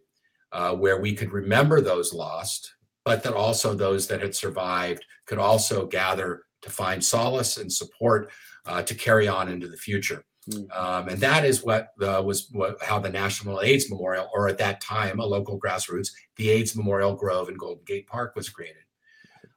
[0.52, 2.74] uh, where we could remember those lost,
[3.04, 8.30] but that also those that had survived could also gather to find solace and support
[8.66, 10.24] uh, to carry on into the future.
[10.48, 10.76] Mm.
[10.76, 14.58] Um, and that is what the, was what, how the National AIDS Memorial, or at
[14.58, 18.85] that time, a local grassroots, the AIDS Memorial Grove in Golden Gate Park was created.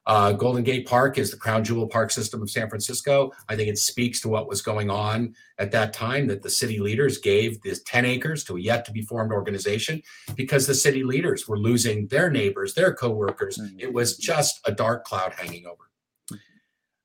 [0.06, 3.32] Uh, Golden Gate Park is the crown jewel park system of San Francisco.
[3.48, 6.78] I think it speaks to what was going on at that time that the city
[6.78, 10.02] leaders gave this 10 acres to a yet to be formed organization
[10.34, 13.58] because the city leaders were losing their neighbors, their coworkers.
[13.58, 13.78] Mm-hmm.
[13.78, 15.90] It was just a dark cloud hanging over.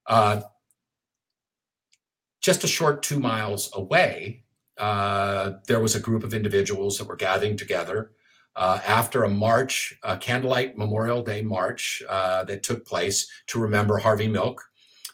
[0.08, 0.42] Uh,
[2.42, 4.44] just a short two miles away,
[4.78, 8.12] uh, there was a group of individuals that were gathering together
[8.56, 13.98] uh, after a march, a candlelight Memorial Day march uh, that took place to remember
[13.98, 14.64] Harvey Milk.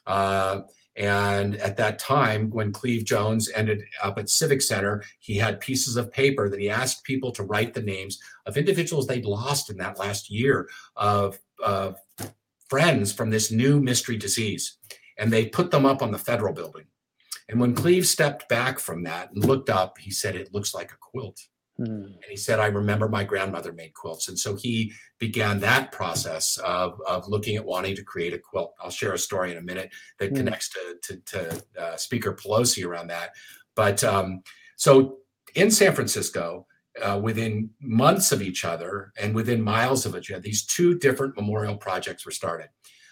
[0.06, 0.62] Uh,
[0.98, 5.96] and at that time, when Cleve Jones ended up at Civic Center, he had pieces
[5.96, 9.78] of paper that he asked people to write the names of individuals they'd lost in
[9.78, 11.98] that last year of, of
[12.70, 14.78] friends from this new mystery disease.
[15.18, 16.86] And they put them up on the federal building.
[17.48, 20.92] And when Cleve stepped back from that and looked up, he said, It looks like
[20.92, 21.40] a quilt.
[21.82, 22.06] Mm.
[22.06, 24.28] And he said, I remember my grandmother made quilts.
[24.28, 28.74] And so he began that process of, of looking at wanting to create a quilt.
[28.82, 30.36] I'll share a story in a minute that mm.
[30.36, 33.32] connects to, to, to uh, Speaker Pelosi around that.
[33.76, 34.44] But um,
[34.76, 35.18] so
[35.56, 36.68] in San Francisco,
[37.02, 41.36] uh, within months of each other and within miles of each other, these two different
[41.36, 42.68] memorial projects were started.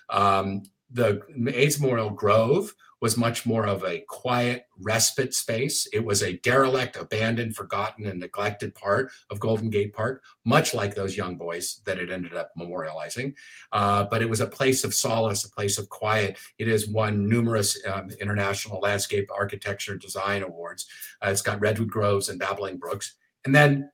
[0.09, 1.21] Um, the
[1.53, 5.87] AIDS Memorial Grove was much more of a quiet respite space.
[5.93, 10.95] It was a derelict, abandoned, forgotten, and neglected part of Golden Gate Park, much like
[10.95, 13.33] those young boys that it ended up memorializing.
[13.71, 16.37] Uh, but it was a place of solace, a place of quiet.
[16.57, 20.85] It has won numerous um, international landscape architecture design awards.
[21.23, 23.15] Uh, it's got redwood groves and babbling brooks.
[23.45, 23.89] And then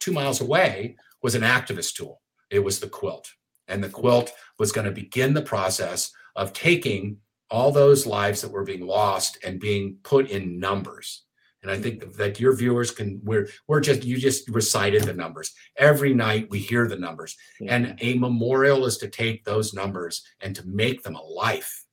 [0.00, 2.22] two miles away was an activist tool.
[2.50, 3.32] It was the quilt.
[3.68, 7.18] And the quilt was going to begin the process of taking
[7.50, 11.22] all those lives that were being lost and being put in numbers.
[11.62, 15.52] And I think that your viewers can we're we're just you just recited the numbers.
[15.76, 17.36] Every night we hear the numbers.
[17.58, 17.74] Yeah.
[17.74, 21.84] And a memorial is to take those numbers and to make them a life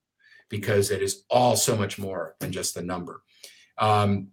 [0.49, 3.23] because it is all so much more than just the number.
[3.79, 4.27] Um,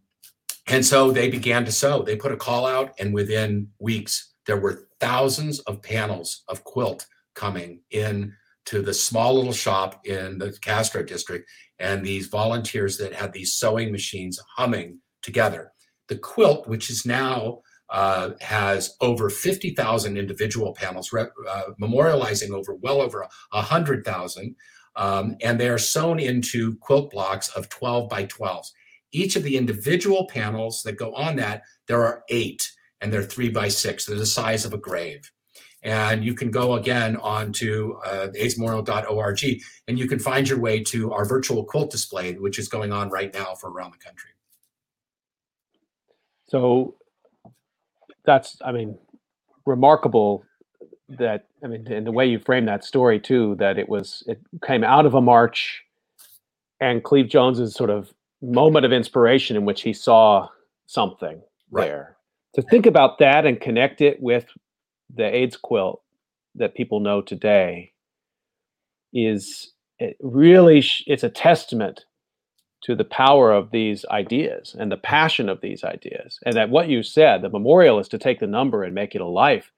[0.67, 2.03] and so they began to sew.
[2.03, 7.07] They put a call out, and within weeks, there were thousands of panels of quilt
[7.35, 8.35] coming in
[8.71, 13.53] to the small little shop in the Castro district, and these volunteers that had these
[13.53, 15.73] sewing machines humming together.
[16.09, 21.27] The quilt, which is now uh, has over 50,000 individual panels, uh,
[21.83, 24.55] memorializing over well over 100,000.
[24.95, 28.69] Um, and they are sewn into quilt blocks of 12 by 12s.
[29.11, 33.49] Each of the individual panels that go on that, there are eight, and they're three
[33.49, 34.07] by six.
[34.07, 35.29] They're the size of a grave.
[35.83, 41.13] And you can go again onto uh, aidsmemorial.org and you can find your way to
[41.13, 44.31] our virtual quilt display, which is going on right now for around the country.
[46.49, 46.97] So
[48.25, 48.99] that's, I mean,
[49.65, 50.45] remarkable
[51.09, 54.39] that, I mean, in the way you frame that story too, that it was, it
[54.63, 55.83] came out of a march
[56.81, 58.13] and Cleve Jones's sort of
[58.43, 60.49] moment of inspiration in which he saw
[60.87, 61.41] something
[61.71, 61.87] right.
[61.87, 62.17] there.
[62.55, 64.47] To think about that and connect it with
[65.15, 66.03] the AIDS quilt
[66.55, 67.93] that people know today
[69.13, 72.05] is it really it's a testament
[72.83, 76.89] to the power of these ideas and the passion of these ideas and that what
[76.89, 79.73] you said the memorial is to take the number and make it a life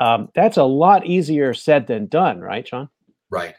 [0.00, 2.88] um, that's a lot easier said than done right john
[3.30, 3.54] right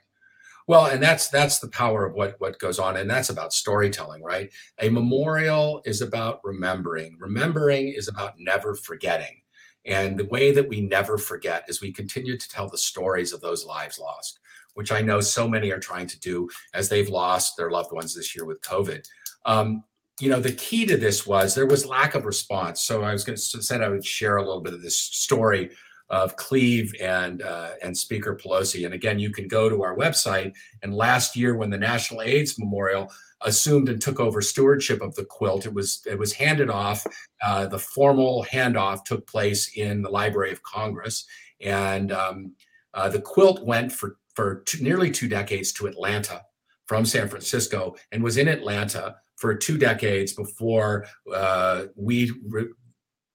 [0.68, 4.24] well, and that's that's the power of what what goes on, and that's about storytelling,
[4.24, 4.52] right?
[4.80, 7.18] A memorial is about remembering.
[7.20, 9.42] Remembering is about never forgetting.
[9.86, 13.42] And the way that we never forget is we continue to tell the stories of
[13.42, 14.40] those lives lost,
[14.74, 18.16] which I know so many are trying to do as they've lost their loved ones
[18.16, 19.08] this year with COVID.
[19.46, 19.84] Um,
[20.20, 22.82] you know, the key to this was there was lack of response.
[22.82, 25.72] So I was going to said I would share a little bit of this story
[26.10, 28.86] of Cleve and uh, and Speaker Pelosi.
[28.86, 30.54] And again, you can go to our website.
[30.84, 33.12] And last year, when the National AIDS Memorial
[33.46, 37.06] assumed and took over stewardship of the quilt, it was it was handed off.
[37.44, 41.26] Uh, the formal handoff took place in the Library of Congress,
[41.62, 42.54] and um,
[42.94, 46.42] uh, the quilt went for for two, nearly two decades to Atlanta
[46.88, 52.68] from San Francisco, and was in Atlanta for two decades before uh, we re-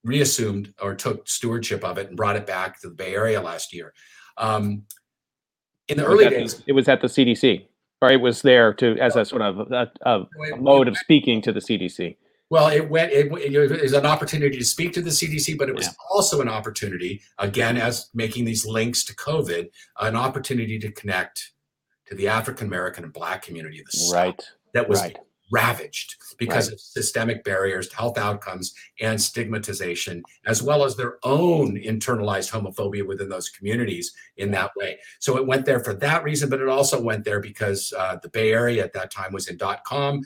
[0.05, 3.73] reassumed or took stewardship of it and brought it back to the Bay Area last
[3.73, 3.93] year.
[4.37, 4.85] Um,
[5.89, 7.67] in the early days, the, it was at the CDC,
[8.01, 10.27] or it was there to as a sort of a, a,
[10.59, 12.17] mode of speaking to the CDC.
[12.49, 13.13] Well, it went.
[13.13, 15.93] It, it was an opportunity to speak to the CDC, but it was yeah.
[16.11, 19.69] also an opportunity, again, as making these links to COVID,
[20.01, 21.53] an opportunity to connect
[22.07, 24.43] to the African American and Black community of the South right.
[24.75, 25.17] that was right
[25.51, 26.75] ravaged because right.
[26.75, 33.07] of systemic barriers to health outcomes and stigmatization, as well as their own internalized homophobia
[33.07, 34.99] within those communities in that way.
[35.19, 38.29] So it went there for that reason, but it also went there because uh, the
[38.29, 40.23] Bay Area at that time was in dot com.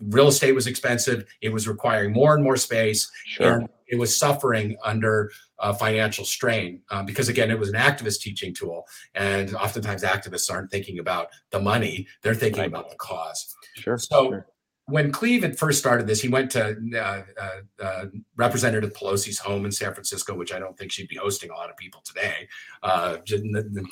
[0.00, 1.24] Real estate was expensive.
[1.40, 3.10] It was requiring more and more space.
[3.26, 3.58] Sure.
[3.58, 8.20] And it was suffering under uh, financial strain um, because again it was an activist
[8.20, 12.68] teaching tool and oftentimes activists aren't thinking about the money they're thinking right.
[12.68, 14.46] about the cause sure so sure
[14.86, 18.04] when Cleve had first started this, he went to uh, uh, uh,
[18.36, 21.70] Representative Pelosi's home in San Francisco, which I don't think she'd be hosting a lot
[21.70, 22.48] of people today.
[22.82, 23.16] Uh,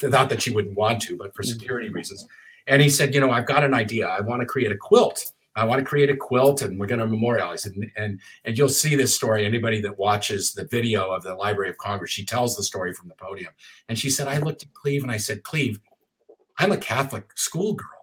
[0.03, 2.26] not that she wouldn't want to, but for security reasons.
[2.66, 4.07] And he said, you know, I've got an idea.
[4.07, 5.32] I want to create a quilt.
[5.57, 7.74] I want to create a quilt, and we're going to memorialize it.
[7.74, 9.45] And, and and you'll see this story.
[9.45, 13.09] Anybody that watches the video of the Library of Congress, she tells the story from
[13.09, 13.53] the podium.
[13.88, 15.80] And she said, I looked at Cleve and I said, Cleve,
[16.59, 18.01] I'm a Catholic schoolgirl.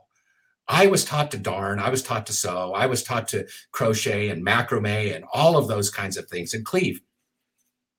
[0.70, 4.30] I was taught to darn, I was taught to sew, I was taught to crochet
[4.30, 7.02] and macrame and all of those kinds of things and Cleve.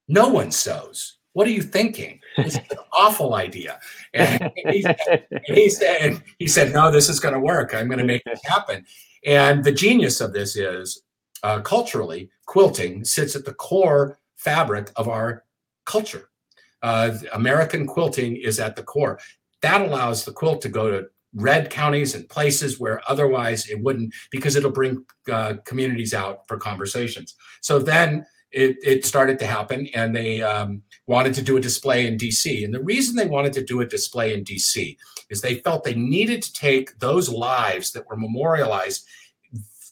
[0.07, 1.19] No one sews.
[1.33, 2.21] What are you thinking?
[2.37, 3.81] It's an awful idea.
[4.15, 7.75] And he, said, he said, he said, no, this is going to work.
[7.75, 8.85] I'm going to make it happen.
[9.25, 11.03] And the genius of this is
[11.43, 15.45] uh, culturally, quilting sits at the core fabric of our
[15.87, 16.31] culture.
[16.83, 19.19] Uh, American quilting is at the core.
[19.63, 24.15] That allows the quilt to go to red counties and places where otherwise it wouldn't,
[24.31, 27.35] because it'll bring uh, communities out for conversations.
[27.61, 32.07] So then it, it started to happen, and they um, wanted to do a display
[32.07, 32.65] in DC.
[32.65, 34.97] And the reason they wanted to do a display in DC
[35.29, 39.07] is they felt they needed to take those lives that were memorialized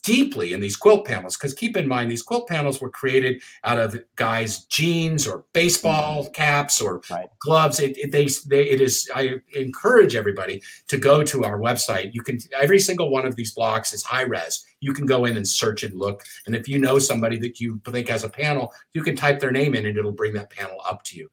[0.09, 3.79] deeply in these quilt panels because keep in mind these quilt panels were created out
[3.79, 6.33] of guys jeans or baseball mm-hmm.
[6.33, 7.29] caps or right.
[7.41, 7.79] gloves.
[7.79, 12.15] It, it, they, they, it is i encourage everybody to go to our website.
[12.15, 14.65] You can every single one of these blocks is high res.
[14.81, 16.25] You can go in and search and look.
[16.47, 19.51] And if you know somebody that you think has a panel you can type their
[19.51, 21.29] name in and it'll bring that panel up to you.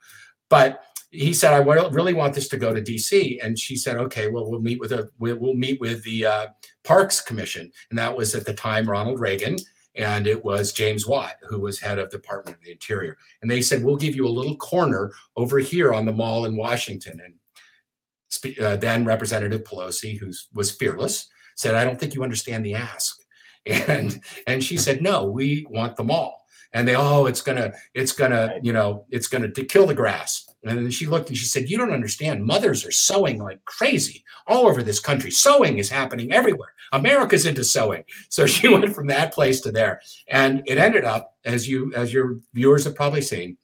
[0.50, 0.84] But
[1.16, 3.40] he said, I really want this to go to DC.
[3.44, 6.48] And she said, okay, well, we'll meet with a, we'll, meet with the uh,
[6.84, 7.72] Parks Commission.
[7.90, 9.58] And that was at the time Ronald Reagan.
[9.96, 13.18] And it was James Watt, who was head of the Department of the Interior.
[13.42, 16.58] And they said, we'll give you a little corner over here on the mall in
[16.58, 17.22] Washington.
[17.24, 22.76] And uh, then Representative Pelosi, who was fearless, said, I don't think you understand the
[22.76, 23.22] ask.
[23.68, 26.45] And, and she said, no, we want the mall.
[26.76, 30.46] And they, oh, it's gonna, it's gonna, you know, it's gonna to kill the grass
[30.66, 32.44] and then she looked and she said, You don't understand.
[32.44, 35.30] Mothers are sewing like crazy all over this country.
[35.30, 36.74] Sewing is happening everywhere.
[36.92, 38.04] America's into sewing.
[38.30, 40.02] So she went from that place to there.
[40.28, 43.58] And it ended up, as you as your viewers have probably seen,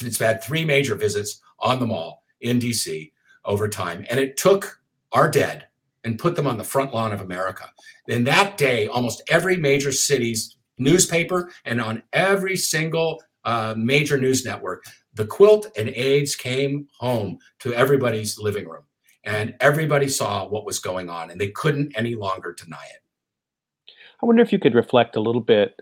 [0.00, 3.10] it's had three major visits on the mall in DC
[3.44, 4.06] over time.
[4.08, 4.80] And it took
[5.12, 5.66] our dead
[6.04, 7.68] and put them on the front lawn of America.
[8.06, 14.44] In that day, almost every major city's newspaper and on every single uh, major news
[14.44, 18.84] network, the quilt and AIDS came home to everybody's living room,
[19.24, 23.92] and everybody saw what was going on, and they couldn't any longer deny it.
[24.22, 25.80] I wonder if you could reflect a little bit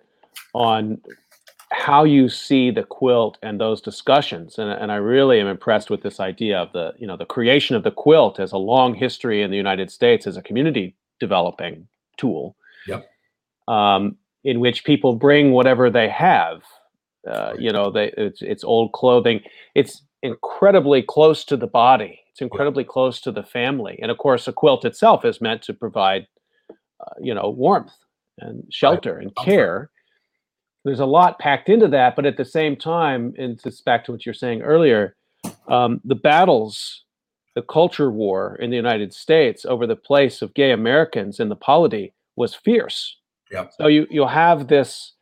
[0.54, 1.00] on
[1.70, 6.02] how you see the quilt and those discussions and, and i really am impressed with
[6.02, 9.42] this idea of the you know the creation of the quilt as a long history
[9.42, 11.86] in the united states as a community developing
[12.16, 13.06] tool yep.
[13.68, 16.62] um, in which people bring whatever they have
[17.28, 19.40] uh, you know, they, it's it's old clothing.
[19.74, 22.20] It's incredibly close to the body.
[22.30, 25.74] It's incredibly close to the family, and of course, a quilt itself is meant to
[25.74, 26.26] provide,
[26.70, 27.92] uh, you know, warmth
[28.38, 29.24] and shelter right.
[29.24, 29.90] and care.
[30.84, 34.12] There's a lot packed into that, but at the same time, and it's back to
[34.12, 35.16] what you're saying earlier,
[35.66, 37.04] um, the battles,
[37.56, 41.56] the culture war in the United States over the place of gay Americans in the
[41.56, 43.16] polity was fierce.
[43.50, 43.66] Yeah.
[43.78, 45.14] So you you'll have this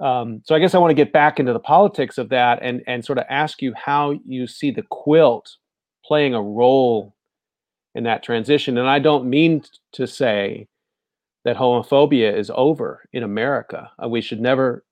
[0.00, 2.82] um, so I guess I want to get back into the politics of that and
[2.86, 5.56] and sort of ask you how you see the quilt
[6.04, 7.14] playing a role
[7.94, 8.78] in that transition.
[8.78, 10.68] And I don't mean to say
[11.44, 13.90] that homophobia is over in America.
[14.02, 14.84] Uh, we should never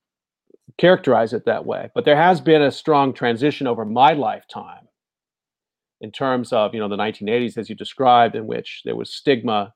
[0.78, 1.90] characterize it that way.
[1.94, 4.88] But there has been a strong transition over my lifetime
[6.00, 9.72] in terms of you know the 1980s, as you described, in which there was stigma,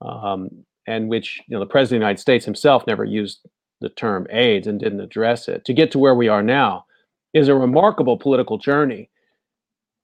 [0.00, 3.40] um, and which you know the president of the United States himself never used
[3.80, 6.84] the term AIDS and didn't address it, to get to where we are now
[7.32, 9.10] is a remarkable political journey.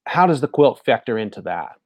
[0.07, 1.77] How does the quilt factor into that?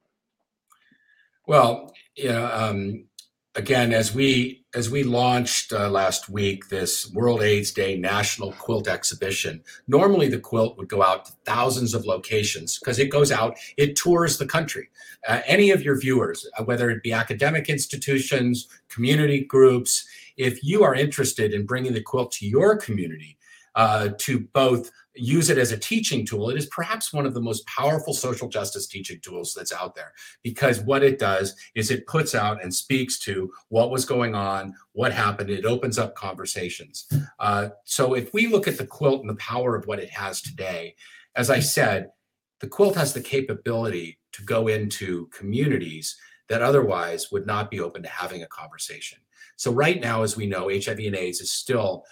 [1.47, 1.93] Well,
[2.29, 3.05] know, um,
[3.53, 8.89] again, as we as we launched uh, last week this World AIDS Day National Quilt
[8.89, 13.57] Exhibition, normally the quilt would go out to thousands of locations because it goes out,
[13.77, 14.89] it tours the country.
[15.27, 20.05] Uh, any of your viewers, uh, whether it be academic institutions, community groups,
[20.35, 23.37] if you are interested in bringing the quilt to your community,
[23.75, 27.41] uh, to both use it as a teaching tool, it is perhaps one of the
[27.41, 30.13] most powerful social justice teaching tools that's out there
[30.43, 34.73] because what it does is it puts out and speaks to what was going on,
[34.93, 35.49] what happened.
[35.49, 37.07] It opens up conversations.
[37.39, 40.41] Uh, so if we look at the quilt and the power of what it has
[40.41, 40.95] today,
[41.35, 42.11] as I said,
[42.59, 46.17] the quilt has the capability to go into communities
[46.49, 49.19] that otherwise would not be open to having a conversation.
[49.57, 52.05] So right now, as we know, HIV and AIDS is still,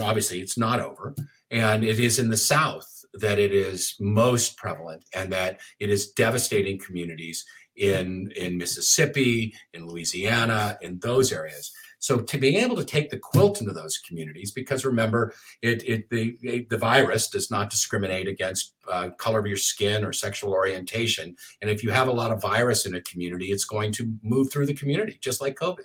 [0.00, 1.14] obviously it's not over.
[1.50, 6.12] And it is in the South that it is most prevalent and that it is
[6.12, 7.44] devastating communities
[7.76, 11.72] in, in Mississippi, in Louisiana, in those areas.
[12.00, 16.08] So to being able to take the quilt into those communities, because remember, it, it
[16.08, 21.36] the the virus does not discriminate against uh, color of your skin or sexual orientation,
[21.60, 24.50] and if you have a lot of virus in a community, it's going to move
[24.50, 25.84] through the community, just like COVID.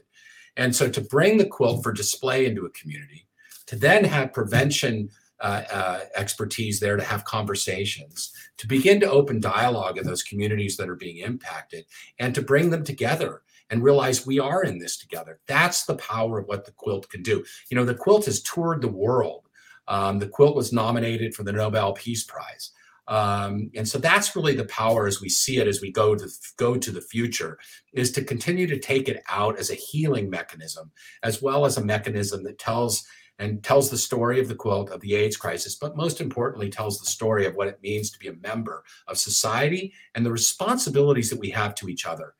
[0.56, 3.28] And so to bring the quilt for display into a community,
[3.68, 5.09] to then have prevention
[5.39, 10.78] uh, uh, expertise there to have conversations, to begin to open dialogue in those communities
[10.78, 11.86] that are being impacted,
[12.20, 15.39] and to bring them together and realize we are in this together.
[15.47, 17.43] That's the power of what the quilt can do.
[17.70, 19.49] You know, the quilt has toured the world.
[19.88, 22.72] Um, the quilt was nominated for the Nobel Peace Prize.
[23.07, 26.28] Um, and so that's really the power as we see it as we go to
[26.57, 27.59] go to the future
[27.93, 30.91] is to continue to take it out as a healing mechanism
[31.22, 33.05] as well as a mechanism that tells
[33.40, 37.00] and tells the story of the quilt of the AIDS crisis, but most importantly, tells
[37.00, 41.30] the story of what it means to be a member of society and the responsibilities
[41.30, 42.34] that we have to each other.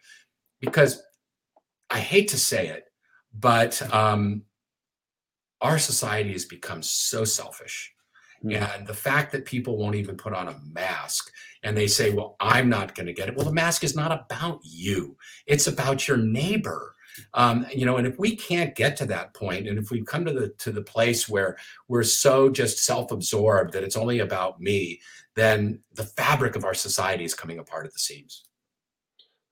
[0.62, 1.04] Because
[1.90, 2.86] I hate to say it,
[3.38, 4.44] but um,
[5.62, 7.94] our society has become so selfish.
[8.44, 8.76] Mm.
[8.76, 11.32] And the fact that people won't even put on a mask
[11.64, 13.36] and they say, well, I'm not going to get it.
[13.36, 16.95] Well, the mask is not about you, it's about your neighbor.
[17.34, 20.26] Um, you know, and if we can't get to that point, and if we come
[20.26, 21.58] to the to the place where
[21.88, 25.02] we're so just self-absorbed that it's only about me,
[25.36, 28.46] then the fabric of our society is coming apart at the seams.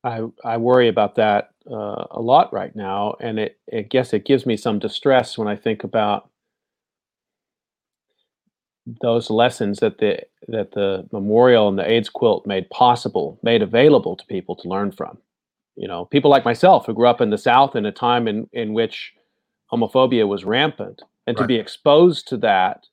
[0.04, 4.26] I, I worry about that uh, a lot right now, and it I guess it
[4.26, 6.30] gives me some distress when I think about
[9.02, 14.16] those lessons that the that the memorial and the AIDS quilt made possible, made available
[14.18, 15.18] to people to learn from.
[15.76, 18.48] You know, people like myself who grew up in the South in a time in
[18.54, 19.14] in which
[19.72, 21.44] homophobia was rampant, and right.
[21.44, 22.86] to be exposed to that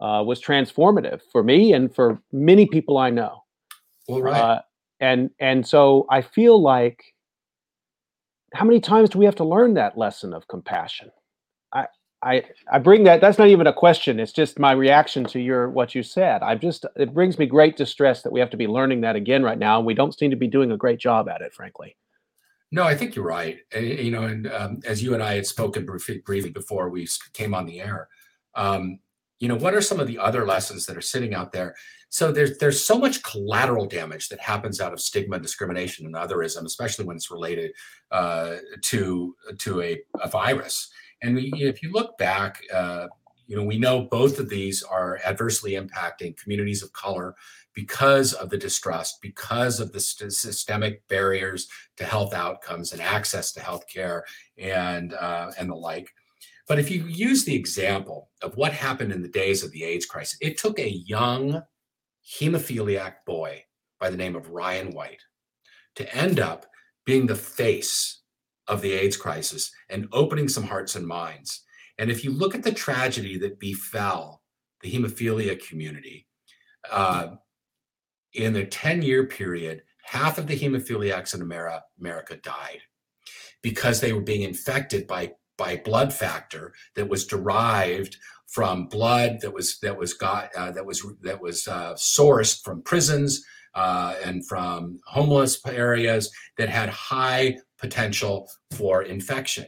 [0.00, 3.44] uh, was transformative for me and for many people I know.
[4.08, 4.40] Well, right.
[4.40, 4.60] Uh,
[5.00, 7.02] and and so I feel like
[8.54, 11.10] how many times do we have to learn that lesson of compassion?
[11.72, 11.86] I
[12.22, 15.68] I I bring that that's not even a question, it's just my reaction to your
[15.70, 16.42] what you said.
[16.42, 19.42] I just it brings me great distress that we have to be learning that again
[19.42, 21.96] right now and we don't seem to be doing a great job at it frankly.
[22.70, 23.58] No, I think you're right.
[23.72, 27.54] And, you know, and um, as you and I had spoken briefly before we came
[27.54, 28.08] on the air,
[28.54, 28.98] um,
[29.40, 31.74] you know, what are some of the other lessons that are sitting out there?
[32.10, 36.64] So there's there's so much collateral damage that happens out of stigma, discrimination, and otherism,
[36.64, 37.72] especially when it's related
[38.10, 40.90] uh, to to a, a virus.
[41.22, 43.08] And we, if you look back, uh,
[43.48, 47.34] you know, we know both of these are adversely impacting communities of color
[47.74, 53.50] because of the distrust, because of the st- systemic barriers to health outcomes and access
[53.52, 54.24] to health care
[54.58, 56.10] and uh, and the like.
[56.68, 60.04] But if you use the example of what happened in the days of the AIDS
[60.04, 61.62] crisis, it took a young
[62.38, 63.64] hemophiliac boy
[63.98, 65.22] by the name of Ryan White
[65.96, 66.66] to end up
[67.06, 68.20] being the face
[68.66, 71.64] of the AIDS crisis and opening some hearts and minds.
[71.98, 74.42] And if you look at the tragedy that befell
[74.82, 76.26] the hemophilia community,
[76.90, 77.28] uh,
[78.34, 82.80] in a 10 year period, half of the hemophiliacs in America, America died
[83.62, 88.16] because they were being infected by, by blood factor that was derived
[88.48, 92.82] from blood that was that was got uh, that was that was uh, sourced from
[92.82, 93.44] prisons
[93.74, 99.66] uh, and from homeless areas that had high potential for infection.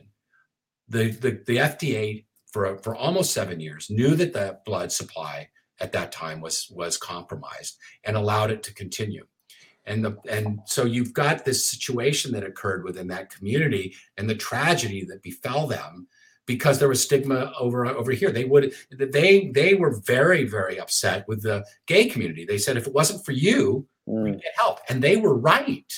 [0.91, 5.49] The, the, the FDA for, for almost seven years knew that the blood supply
[5.81, 9.25] at that time was was compromised and allowed it to continue
[9.87, 14.35] and the and so you've got this situation that occurred within that community and the
[14.35, 16.07] tragedy that befell them
[16.47, 18.31] because there was stigma over over here.
[18.31, 22.45] They would they they were very very upset with the gay community.
[22.45, 24.25] They said if it wasn't for you, mm.
[24.25, 25.93] we get help, and they were right.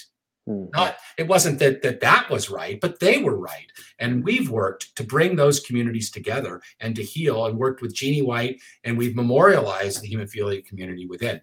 [0.52, 0.72] Mm.
[0.72, 3.70] Not it wasn't that that that was right, but they were right.
[3.98, 8.26] And we've worked to bring those communities together and to heal, and worked with Jeanne
[8.26, 11.40] White, and we've memorialized the hemophilia community within.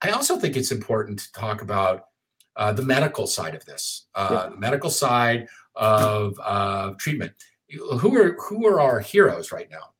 [0.00, 2.06] I also think it's important to talk about
[2.56, 4.48] uh, the medical side of this, uh, yeah.
[4.50, 7.32] the medical side of uh, treatment
[7.70, 9.90] who are who are our heroes right now?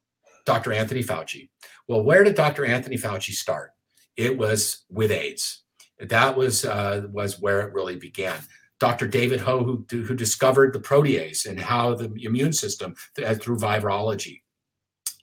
[0.47, 0.73] Dr.
[0.73, 1.51] Anthony Fauci.
[1.87, 2.65] Well, where did Dr.
[2.65, 3.73] Anthony Fauci start?
[4.17, 5.63] It was with AIDS.
[6.01, 8.39] That was uh, was where it really began.
[8.79, 9.09] Dr.
[9.09, 12.95] David Ho, who, who discovered the protease and how the immune system
[13.25, 14.43] uh, through virology.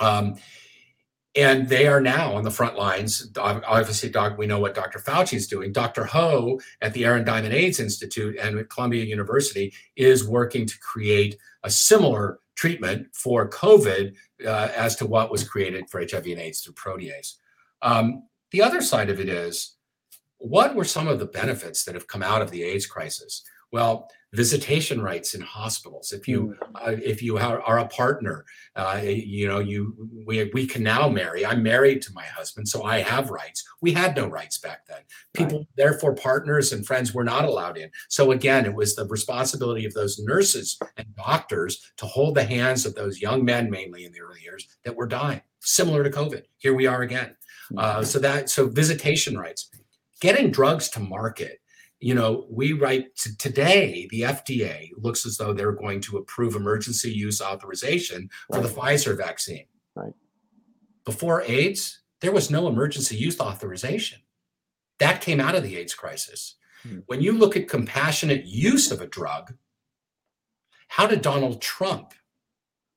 [0.01, 0.35] Um,
[1.35, 3.29] and they are now on the front lines.
[3.37, 4.99] Obviously, doc, we know what Dr.
[4.99, 5.73] Fauci is doing.
[5.73, 6.05] Dr.
[6.05, 11.37] Ho at the Aaron Diamond AIDS Institute and at Columbia University is working to create
[11.63, 14.15] a similar treatment for COVID
[14.45, 17.35] uh, as to what was created for HIV and AIDS through protease.
[17.81, 19.74] Um, the other side of it is
[20.37, 23.43] what were some of the benefits that have come out of the AIDS crisis?
[23.71, 26.11] Well, visitation rights in hospitals.
[26.11, 26.87] If you Mm.
[26.87, 31.09] uh, if you are, are a partner, uh, you know you we we can now
[31.09, 31.45] marry.
[31.45, 33.63] I'm married to my husband, so I have rights.
[33.81, 35.01] We had no rights back then.
[35.33, 37.89] People, therefore, partners and friends were not allowed in.
[38.07, 42.85] So again, it was the responsibility of those nurses and doctors to hold the hands
[42.85, 45.41] of those young men, mainly in the early years, that were dying.
[45.61, 46.43] Similar to COVID.
[46.57, 47.35] Here we are again.
[47.77, 49.69] Uh, so that so visitation rights,
[50.21, 51.59] getting drugs to market
[51.99, 56.55] you know, we write to today, the FDA looks as though they're going to approve
[56.55, 59.65] emergency use authorization for the Pfizer vaccine.
[59.95, 60.13] Right.
[61.05, 64.19] Before AIDS, there was no emergency use authorization.
[64.99, 66.57] That came out of the AIDS crisis.
[66.83, 66.99] Hmm.
[67.05, 69.55] When you look at compassionate use of a drug,
[70.89, 72.13] how did Donald Trump,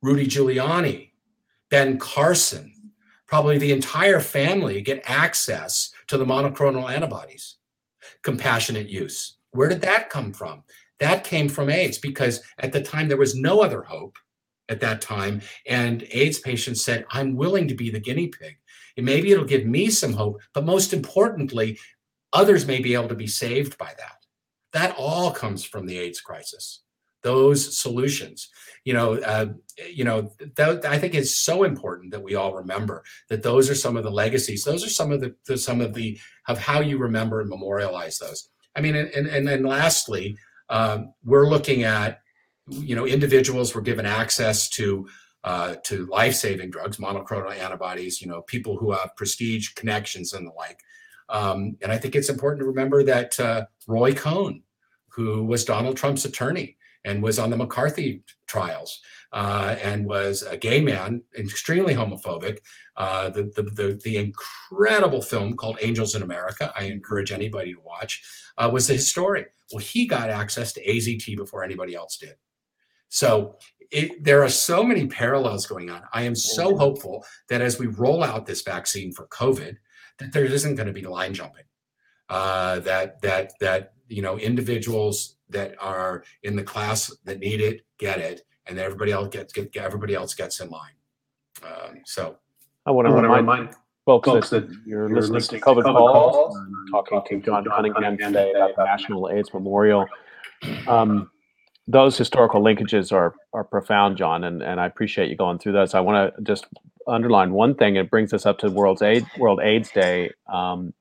[0.03, 1.12] Rudy Giuliani,
[1.71, 2.93] Ben Carson,
[3.27, 7.59] probably the entire family get access to the monoclonal antibodies?
[8.23, 9.37] compassionate use.
[9.53, 10.63] Where did that come from?
[11.01, 14.19] That came from AIDS because at the time there was no other hope
[14.69, 15.41] at that time.
[15.67, 18.59] And AIDS patients said, I'm willing to be the guinea pig.
[18.97, 21.79] And maybe it'll give me some hope, but most importantly,
[22.33, 24.25] others may be able to be saved by that.
[24.73, 26.83] That all comes from the AIDS crisis.
[27.23, 28.49] Those solutions,
[28.85, 29.47] you know, uh,
[29.93, 33.75] you know, that, I think is so important that we all remember that those are
[33.75, 34.64] some of the legacies.
[34.64, 38.19] Those are some of the, the some of the of how you remember and memorialize
[38.19, 38.49] those.
[38.77, 40.37] I mean, and and, and lastly,
[40.69, 42.21] um, we're looking at,
[42.69, 45.09] you know, individuals were given access to
[45.45, 48.21] uh, to life-saving drugs, monoclonal antibodies.
[48.23, 50.79] You know, people who have prestige connections and the like.
[51.29, 54.62] Um, and I think it's important to remember that uh, Roy Cohn,
[55.09, 59.01] who was Donald Trump's attorney and was on the McCarthy trials
[59.32, 62.59] uh, and was a gay man, extremely homophobic.
[62.96, 67.80] Uh, the, the, the, the, incredible film called Angels in America, I encourage anybody to
[67.80, 68.22] watch,
[68.57, 69.46] uh, was the historian.
[69.72, 72.34] Well, he got access to AZT before anybody else did.
[73.09, 73.57] So
[73.90, 76.03] it, there are so many parallels going on.
[76.12, 79.76] I am so hopeful that as we roll out this vaccine for COVID,
[80.18, 81.64] that there isn't going to be line jumping.
[82.28, 87.82] Uh, that that that you know individuals that are in the class that need it
[87.99, 90.92] get it, and everybody else gets get, everybody else gets in line.
[91.62, 92.36] Um, so
[92.86, 93.70] I want to remind, remind
[94.07, 96.59] folks, folks that, that you're, you're listening, listening to COVID, COVID calls, calls
[96.90, 100.07] talking, talking to John, John Cunningham today about the National AIDS Memorial.
[100.86, 101.30] Um,
[101.86, 105.94] those historical linkages are are profound, John, and, and I appreciate you going through those.
[105.94, 106.66] I want to just
[107.07, 107.96] underline one thing.
[107.96, 110.30] It brings us up to World's AIDS World AIDS Day.
[110.53, 110.92] Um,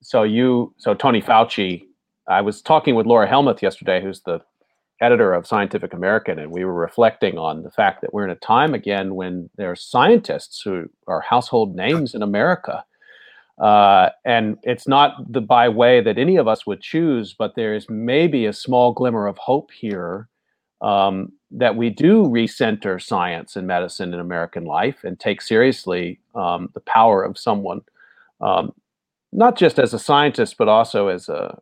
[0.00, 1.85] so you, so Tony Fauci,
[2.28, 4.40] I was talking with Laura Helmuth yesterday, who's the
[5.00, 8.36] editor of Scientific American, and we were reflecting on the fact that we're in a
[8.36, 12.84] time again when there are scientists who are household names in America.
[13.58, 17.74] Uh, and it's not the by way that any of us would choose, but there
[17.74, 20.28] is maybe a small glimmer of hope here
[20.82, 26.68] um, that we do recenter science and medicine in American life and take seriously um,
[26.74, 27.80] the power of someone,
[28.40, 28.72] um,
[29.32, 31.58] not just as a scientist, but also as a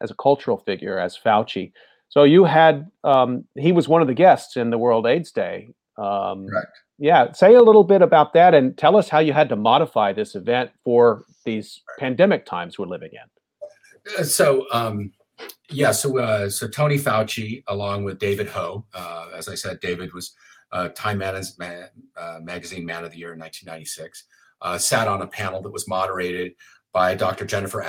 [0.00, 1.72] as a cultural figure, as Fauci.
[2.08, 5.70] So you had um, he was one of the guests in the World AIDS Day.
[5.98, 6.78] Um, Correct.
[6.98, 10.12] Yeah, say a little bit about that and tell us how you had to modify
[10.12, 14.18] this event for these pandemic times we're living in.
[14.18, 15.12] Uh, so, um,
[15.68, 20.14] yeah, so uh, so Tony Fauci, along with David Ho, uh, as I said, David
[20.14, 20.34] was
[20.72, 24.24] uh, Time Man- uh, Magazine Man of the Year in 1996,
[24.62, 26.54] uh, sat on a panel that was moderated
[26.96, 27.44] by Dr.
[27.44, 27.82] Jennifer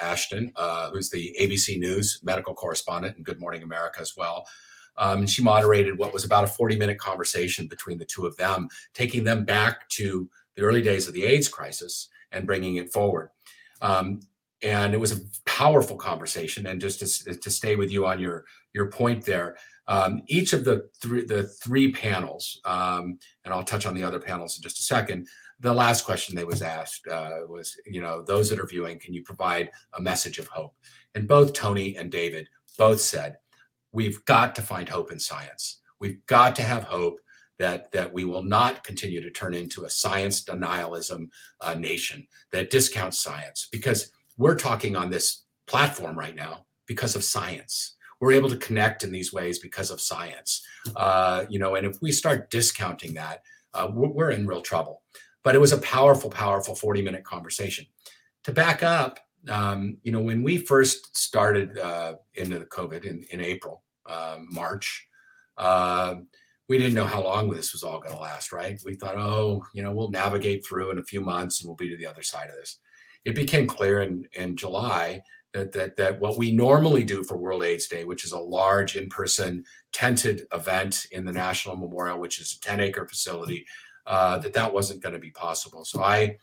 [0.00, 4.48] Ashton, uh, who's the ABC News medical correspondent and Good Morning America as well.
[4.96, 8.66] Um, she moderated what was about a 40 minute conversation between the two of them,
[8.94, 13.30] taking them back to the early days of the AIDS crisis and bringing it forward.
[13.80, 14.22] Um,
[14.60, 16.66] and it was a powerful conversation.
[16.66, 18.44] And just to, to stay with you on your
[18.74, 19.56] your point there,
[19.86, 24.18] um, each of the three the three panels, um, and I'll touch on the other
[24.18, 25.28] panels in just a second.
[25.60, 29.12] The last question they was asked uh, was, you know, those that are viewing, can
[29.12, 30.74] you provide a message of hope?
[31.14, 33.38] And both Tony and David both said,
[33.92, 35.80] we've got to find hope in science.
[36.00, 37.18] We've got to have hope
[37.58, 41.28] that that we will not continue to turn into a science denialism
[41.60, 47.24] uh, nation that discounts science because we're talking on this platform right now because of
[47.24, 50.64] science we're able to connect in these ways because of science
[50.96, 53.42] uh, you know and if we start discounting that
[53.74, 55.02] uh, we're in real trouble
[55.48, 57.86] but it was a powerful powerful 40 minute conversation.
[58.44, 59.18] To back up
[59.48, 64.46] um, you know when we first started uh, into the covid in, in april um,
[64.50, 65.08] march
[65.56, 66.16] uh,
[66.68, 68.78] we didn't know how long this was all going to last right?
[68.84, 71.88] We thought oh you know we'll navigate through in a few months and we'll be
[71.88, 72.78] to the other side of this.
[73.24, 75.22] It became clear in, in july
[75.54, 78.96] that, that, that what we normally do for World AIDS Day, which is a large
[78.96, 83.64] in person tented event in the National Memorial, which is a 10 acre facility,
[84.08, 85.84] uh, that that wasn't going to be possible.
[85.84, 86.38] So I,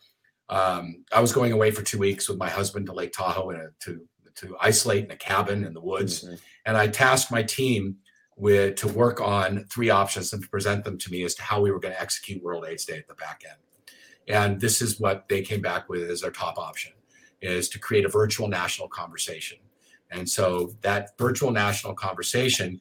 [0.48, 3.68] um, I was going away for two weeks with my husband to Lake Tahoe a,
[3.80, 4.00] to
[4.36, 6.34] to isolate in a cabin in the woods, mm-hmm.
[6.66, 7.96] and I tasked my team
[8.36, 11.60] with to work on three options and to present them to me as to how
[11.60, 13.58] we were going to execute World AIDS Day at the back end.
[14.28, 16.92] And this is what they came back with as their top option
[17.40, 19.58] is to create a virtual national conversation.
[20.10, 22.80] And so that virtual national conversation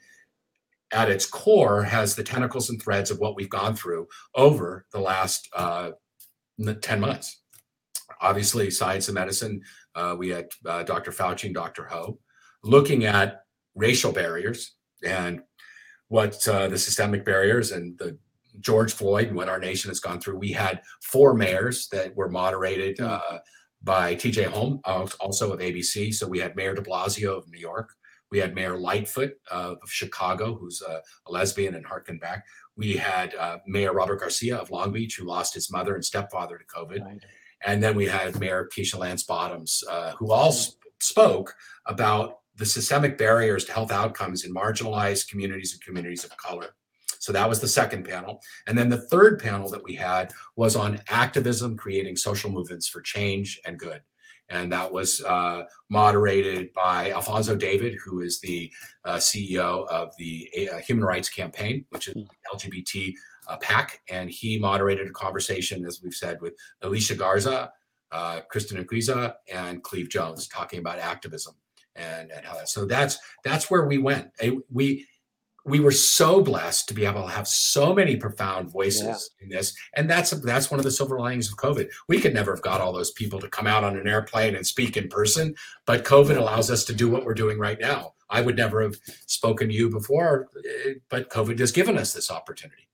[0.92, 5.00] at its core has the tentacles and threads of what we've gone through over the
[5.00, 5.92] last uh,
[6.82, 7.42] 10 months.
[8.22, 9.62] Obviously, science and medicine,
[9.96, 11.12] uh, we had uh, Dr.
[11.12, 11.86] Fauci and Dr.
[11.86, 12.20] Ho
[12.64, 13.42] looking at
[13.76, 15.42] racial barriers and
[16.08, 18.18] what uh, the systemic barriers and the
[18.62, 20.38] George Floyd and what our nation has gone through.
[20.38, 23.08] We had four mayors that were moderated hmm.
[23.08, 23.38] uh,
[23.84, 26.14] by TJ Holm, also of ABC.
[26.14, 27.94] So we had Mayor de Blasio of New York.
[28.36, 32.44] We had Mayor Lightfoot of Chicago, who's a, a lesbian and harken back.
[32.76, 36.58] We had uh, Mayor Robert Garcia of Long Beach, who lost his mother and stepfather
[36.58, 37.02] to COVID.
[37.02, 37.24] Right.
[37.66, 41.56] And then we had Mayor Keisha Lance Bottoms, uh, who all sp- spoke
[41.86, 46.76] about the systemic barriers to health outcomes in marginalized communities and communities of color.
[47.20, 48.42] So that was the second panel.
[48.68, 53.00] And then the third panel that we had was on activism, creating social movements for
[53.00, 54.02] change and good.
[54.50, 58.72] And that was uh, moderated by Alfonso David, who is the
[59.04, 62.56] uh, CEO of the uh, Human Rights Campaign, which is hmm.
[62.56, 63.14] LGBT
[63.48, 64.02] uh, PAC.
[64.10, 67.72] And he moderated a conversation, as we've said, with Alicia Garza,
[68.12, 71.56] uh, Kristin Urquiza, and Cleve Jones, talking about activism
[71.96, 72.70] and, and how that.
[72.70, 74.30] So that's that's where we went.
[74.72, 75.08] We
[75.66, 79.44] we were so blessed to be able to have so many profound voices yeah.
[79.44, 81.90] in this and that's that's one of the silver linings of covid.
[82.08, 84.66] We could never have got all those people to come out on an airplane and
[84.66, 85.56] speak in person
[85.86, 88.14] but covid allows us to do what we're doing right now.
[88.30, 88.98] I would never have
[89.28, 92.88] spoken to you before eh, but covid has given us this opportunity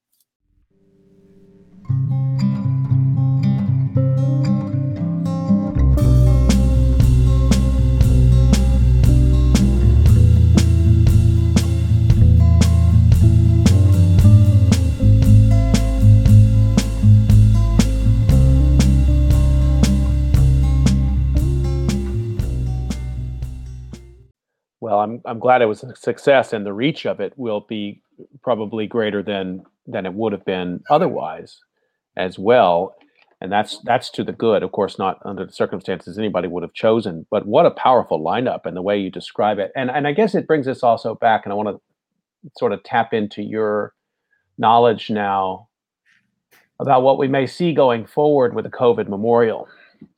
[24.92, 28.02] well, I'm I'm glad it was a success, and the reach of it will be
[28.42, 31.60] probably greater than than it would have been otherwise,
[32.18, 32.96] as well.
[33.40, 36.74] And that's that's to the good, of course, not under the circumstances anybody would have
[36.74, 37.26] chosen.
[37.32, 40.36] But what a powerful lineup, and the way you describe it, and and I guess
[40.36, 43.94] it brings us also back, and I want to sort of tap into your
[44.58, 45.70] knowledge now
[46.82, 49.70] about what we may see going forward with the COVID memorial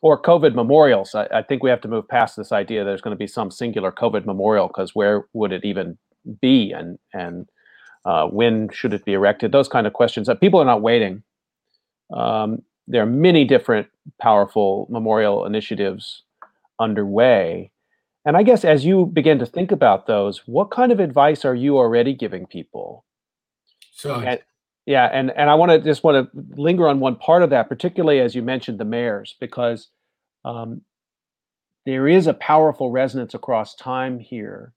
[0.02, 1.16] or COVID memorials.
[1.16, 3.52] I, I, think we have to move past this idea there's going to be some
[3.52, 5.98] singular COVID memorial because where would it even
[6.42, 7.50] be and and
[8.06, 9.52] uh, when should it be erected?
[9.52, 10.28] Those kind of questions.
[10.28, 11.24] Uh, people are not waiting.
[12.14, 13.88] Um, there are many different
[14.20, 16.24] powerful memorial initiatives
[16.80, 17.72] underway.
[18.26, 21.56] And I guess as you begin to think about those, what kind of advice are
[21.56, 23.06] you already giving people?
[23.92, 24.40] So, and,
[24.86, 27.70] yeah, and and I want to just want to linger on one part of that,
[27.70, 29.90] particularly as you mentioned the mayors, because
[30.44, 30.82] um,
[31.86, 34.74] there is a powerful resonance across time here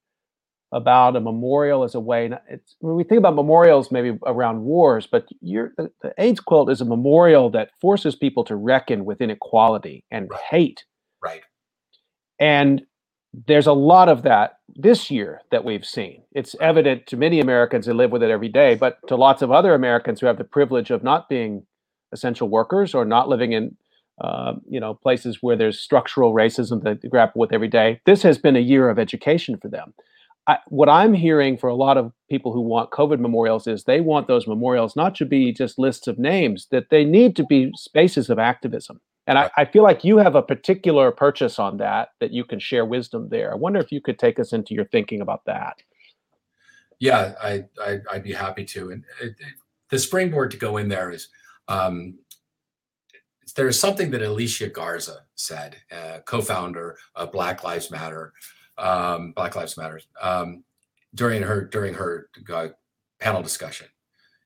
[0.73, 2.31] about a memorial as a way.
[2.49, 6.81] It's, when we think about memorials, maybe around wars, but the, the AIDS quilt is
[6.81, 10.41] a memorial that forces people to reckon with inequality and right.
[10.51, 10.85] hate.
[11.23, 11.43] Right.
[12.41, 12.83] And
[13.47, 16.23] there's a lot of that this year that we've seen.
[16.33, 19.51] It's evident to many Americans who live with it every day, but to lots of
[19.51, 21.67] other Americans who have the privilege of not being
[22.13, 23.77] essential workers or not living in,
[24.23, 28.01] uh, you know, places where there's structural racism that they grapple with every day.
[28.07, 29.93] This has been a year of education for them.
[30.47, 34.01] I, what I'm hearing for a lot of people who want COVID memorials is they
[34.01, 37.73] want those memorials not to be just lists of names, that they need to be
[37.75, 42.11] spaces of activism and I, I, feel like you have a particular purchase on that
[42.21, 43.53] that you can share wisdom there.
[43.53, 45.83] I wonder if you could take us into your thinking about that.
[46.99, 48.91] Yeah, I, I would be happy to.
[48.91, 49.55] And it, it,
[49.91, 51.29] the springboard to go in there is
[51.69, 52.19] um,
[53.55, 58.33] there's something that Alicia Garza said, uh, co-founder of Black Lives Matter,
[58.79, 60.65] um, Black Lives Matter, um,
[61.15, 62.69] during her during her uh,
[63.21, 63.89] panel discussion,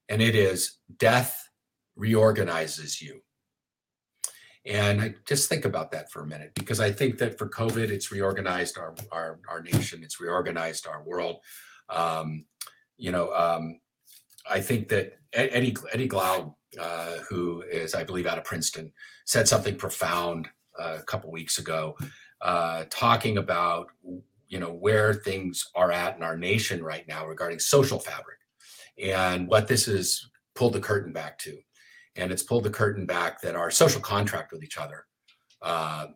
[0.09, 1.49] and it is death
[1.97, 3.21] reorganizes you
[4.67, 7.89] and I just think about that for a minute because I think that for COVID,
[7.91, 11.39] it's reorganized our our, our nation, it's reorganized our world.
[11.89, 12.45] Um,
[12.97, 13.81] you know, um,
[14.49, 18.93] I think that Eddie Eddie Glaude, uh, who is I believe out of Princeton,
[19.25, 20.49] said something profound
[20.79, 21.97] uh, a couple weeks ago
[22.41, 23.89] uh, talking about
[24.49, 28.39] you know where things are at in our nation right now regarding social fabric
[28.99, 31.57] and what this has pulled the curtain back to
[32.17, 35.05] and it's pulled the curtain back that our social contract with each other
[35.63, 36.07] uh,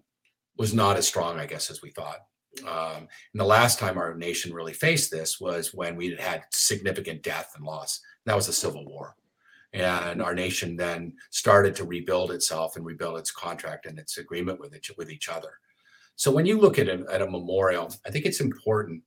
[0.56, 2.20] was not as strong i guess as we thought.
[2.62, 7.22] Um, and the last time our nation really faced this was when we had significant
[7.22, 8.00] death and loss.
[8.26, 9.16] That was the civil war.
[9.72, 14.60] And our nation then started to rebuild itself and rebuild its contract and its agreement
[14.60, 15.50] with each, with each other.
[16.14, 19.02] So when you look at a, at a memorial, I think it's important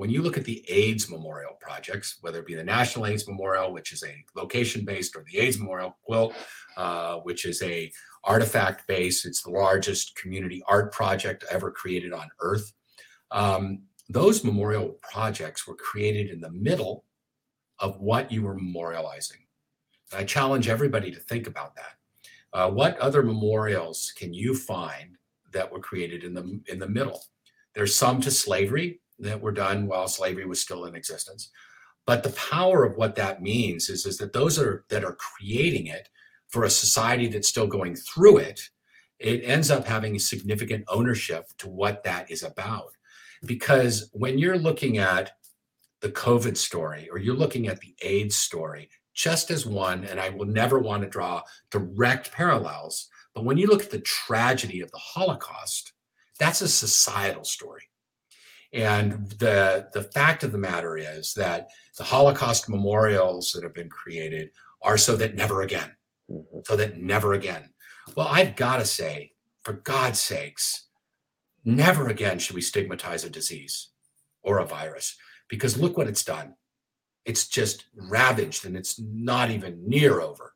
[0.00, 3.70] when you look at the AIDS memorial projects, whether it be the National AIDS Memorial,
[3.70, 6.34] which is a location based, or the AIDS Memorial Quilt,
[6.78, 7.92] uh, which is a
[8.24, 9.26] artifact based.
[9.26, 12.72] It's the largest community art project ever created on Earth.
[13.30, 17.04] Um, those memorial projects were created in the middle
[17.78, 19.42] of what you were memorializing.
[20.14, 21.92] I challenge everybody to think about that.
[22.54, 25.18] Uh, what other memorials can you find
[25.52, 27.22] that were created in the in the middle.
[27.74, 31.50] There's some to slavery that were done while slavery was still in existence.
[32.06, 35.86] But the power of what that means is, is that those are that are creating
[35.86, 36.08] it
[36.48, 38.60] for a society that's still going through it,
[39.18, 42.90] it ends up having significant ownership to what that is about.
[43.44, 45.32] Because when you're looking at
[46.00, 50.30] the COVID story or you're looking at the AIDS story, just as one, and I
[50.30, 54.90] will never want to draw direct parallels, but when you look at the tragedy of
[54.90, 55.92] the Holocaust,
[56.38, 57.89] that's a societal story.
[58.72, 61.68] And the, the fact of the matter is that
[61.98, 64.50] the Holocaust memorials that have been created
[64.82, 65.90] are so that never again,
[66.30, 66.60] mm-hmm.
[66.64, 67.70] so that never again.
[68.16, 70.86] Well, I've got to say, for God's sakes,
[71.64, 73.88] never again should we stigmatize a disease
[74.42, 75.16] or a virus
[75.48, 76.54] because look what it's done.
[77.26, 80.54] It's just ravaged and it's not even near over.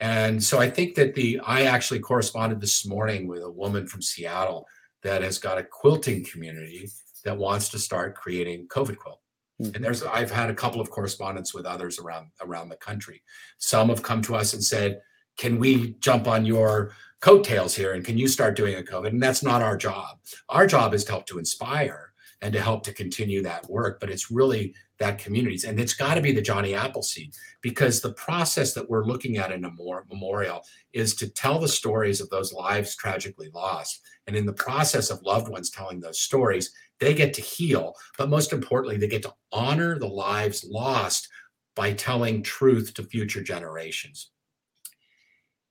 [0.00, 4.02] And so I think that the I actually corresponded this morning with a woman from
[4.02, 4.66] Seattle
[5.02, 6.88] that has got a quilting community
[7.24, 9.20] that wants to start creating COVID quilt.
[9.60, 9.74] Mm-hmm.
[9.74, 13.22] And there's I've had a couple of correspondence with others around around the country.
[13.58, 15.00] Some have come to us and said,
[15.36, 19.22] "Can we jump on your coattails here and can you start doing a COVID?" And
[19.22, 20.18] that's not our job.
[20.48, 23.98] Our job is to help to inspire and to help to continue that work.
[23.98, 28.14] But it's really that communities, and it's got to be the Johnny Appleseed because the
[28.14, 29.70] process that we're looking at in a
[30.08, 34.00] memorial is to tell the stories of those lives tragically lost.
[34.26, 38.28] And in the process of loved ones telling those stories, they get to heal, but
[38.28, 41.28] most importantly, they get to honor the lives lost
[41.76, 44.30] by telling truth to future generations.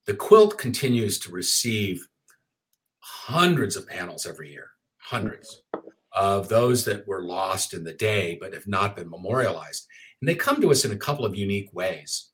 [0.05, 2.07] The quilt continues to receive
[2.99, 5.63] hundreds of panels every year, hundreds
[6.13, 9.85] of those that were lost in the day but have not been memorialized.
[10.21, 12.29] And they come to us in a couple of unique ways.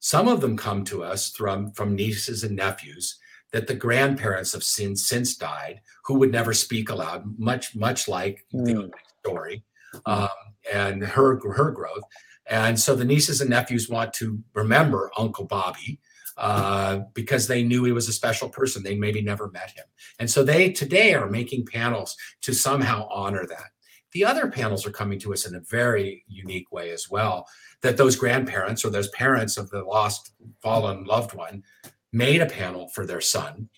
[0.00, 3.18] Some of them come to us from, from nieces and nephews
[3.54, 8.44] that the grandparents have since, since died who would never speak aloud, much, much like
[8.52, 8.64] mm.
[8.66, 8.90] the
[9.20, 9.62] story
[10.06, 10.28] um,
[10.72, 12.02] and her, her growth.
[12.46, 16.00] And so the nieces and nephews want to remember Uncle Bobby
[16.36, 18.82] uh, because they knew he was a special person.
[18.82, 19.84] They maybe never met him.
[20.18, 23.70] And so they today are making panels to somehow honor that.
[24.14, 27.46] The other panels are coming to us in a very unique way as well,
[27.82, 31.62] that those grandparents or those parents of the lost, fallen loved one
[32.14, 33.68] made a panel for their son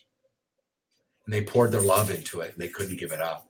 [1.25, 3.49] and they poured their love into it and they couldn't give it up.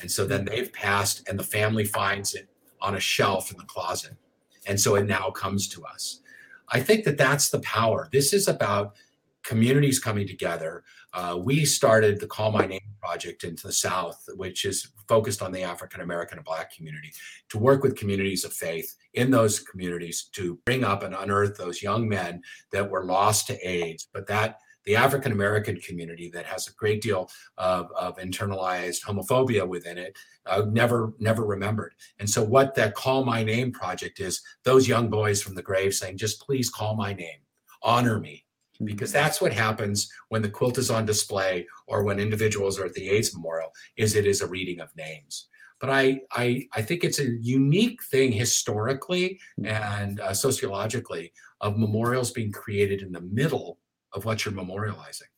[0.00, 2.48] And so then they've passed and the family finds it
[2.80, 4.16] on a shelf in the closet.
[4.64, 6.20] And so it now comes to us.
[6.68, 8.08] I think that that's the power.
[8.12, 8.94] This is about
[9.42, 10.84] communities coming together.
[11.12, 15.52] Uh, we started the Call My Name project into the South, which is focused on
[15.52, 17.12] the African American and Black community,
[17.48, 21.82] to work with communities of faith in those communities to bring up and unearth those
[21.82, 22.42] young men
[22.72, 27.02] that were lost to AIDS, but that the African American community that has a great
[27.02, 27.28] deal
[27.58, 31.94] of, of internalized homophobia within it, uh, never never remembered.
[32.18, 35.94] And so, what that Call My Name project is, those young boys from the grave
[35.94, 37.40] saying, "Just please call my name,
[37.82, 38.46] honor me."
[38.84, 39.24] Because mm-hmm.
[39.24, 43.08] that's what happens when the quilt is on display or when individuals are at the
[43.10, 45.48] AIDS memorial, is it is a reading of names
[45.80, 49.66] but I, I I think it's a unique thing historically mm-hmm.
[49.66, 53.78] and uh, sociologically of memorials being created in the middle
[54.12, 55.28] of what you're memorializing.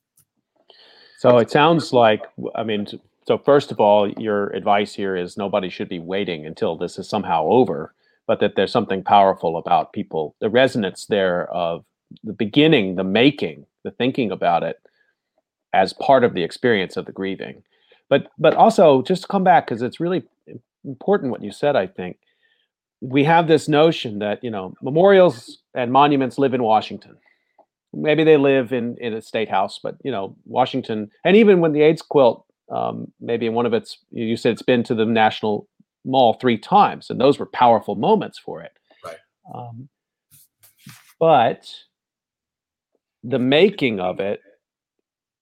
[1.19, 2.23] So it sounds like,
[2.55, 2.87] I mean,
[3.27, 7.09] so first of all, your advice here is nobody should be waiting until this is
[7.09, 7.95] somehow over,
[8.27, 11.85] but that there's something powerful about people, the resonance there of
[12.25, 14.79] the beginning, the making, the thinking about it
[15.73, 17.63] as part of the experience of the grieving.
[18.09, 20.25] But but also just to come back because it's really
[20.85, 21.77] important what you said.
[21.77, 22.19] I think
[23.01, 27.17] we have this notion that you know memorials and monuments live in Washington
[27.93, 31.73] maybe they live in in a state house but you know washington and even when
[31.73, 35.05] the aids quilt Um, maybe in one of its, you said it's been to the
[35.05, 35.69] National
[36.05, 38.73] Mall three times, and those were powerful moments for it.
[39.05, 39.19] Right.
[39.53, 39.89] Um,
[41.19, 41.69] but
[43.23, 44.41] the making of it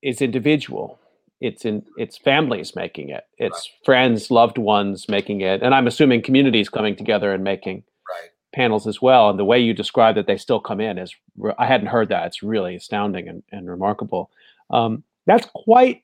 [0.03, 0.99] is individual.
[1.41, 3.24] It's in it's families making it.
[3.39, 3.85] It's right.
[3.85, 8.31] friends, loved ones making it, and I'm assuming communities coming together and making right.
[8.53, 9.31] panels as well.
[9.31, 11.14] And the way you describe that they still come in is
[11.59, 12.26] I hadn't heard that.
[12.26, 14.31] It's really astounding and, and remarkable.
[14.70, 16.03] Um, that's quite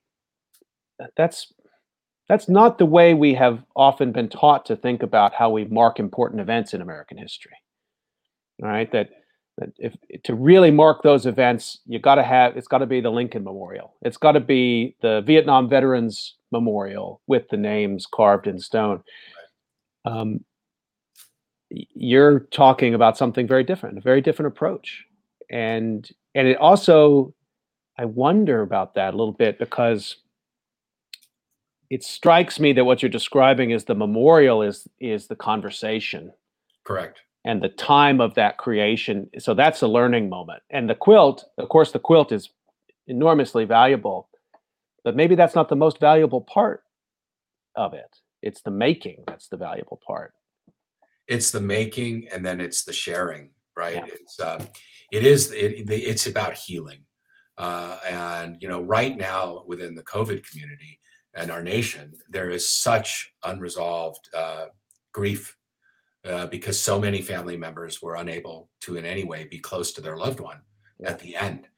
[1.16, 1.52] that's
[2.28, 5.98] that's not the way we have often been taught to think about how we mark
[5.98, 7.56] important events in American history.
[8.62, 9.23] All right, that that
[9.78, 9.94] if
[10.24, 13.44] to really mark those events, you got to have it's got to be the Lincoln
[13.44, 13.94] Memorial.
[14.02, 19.02] It's got to be the Vietnam Veterans Memorial with the names carved in stone.
[20.04, 20.44] Um,
[21.70, 25.04] you're talking about something very different, a very different approach,
[25.50, 27.32] and and it also,
[27.96, 30.16] I wonder about that a little bit because
[31.90, 36.32] it strikes me that what you're describing is the memorial is is the conversation.
[36.84, 39.28] Correct and the time of that creation.
[39.38, 40.62] So that's a learning moment.
[40.70, 42.50] And the quilt, of course, the quilt is
[43.06, 44.28] enormously valuable,
[45.04, 46.82] but maybe that's not the most valuable part
[47.76, 48.16] of it.
[48.42, 50.32] It's the making that's the valuable part.
[51.26, 53.96] It's the making, and then it's the sharing, right?
[53.96, 54.06] Yeah.
[54.06, 54.64] It's uh,
[55.10, 57.00] it is it, it's about healing,
[57.56, 61.00] uh, and you know, right now within the COVID community
[61.34, 64.66] and our nation, there is such unresolved uh,
[65.12, 65.56] grief
[66.24, 70.00] uh, because so many family members were unable to in any way be close to
[70.00, 70.60] their loved one
[70.98, 71.10] yeah.
[71.10, 71.68] at the end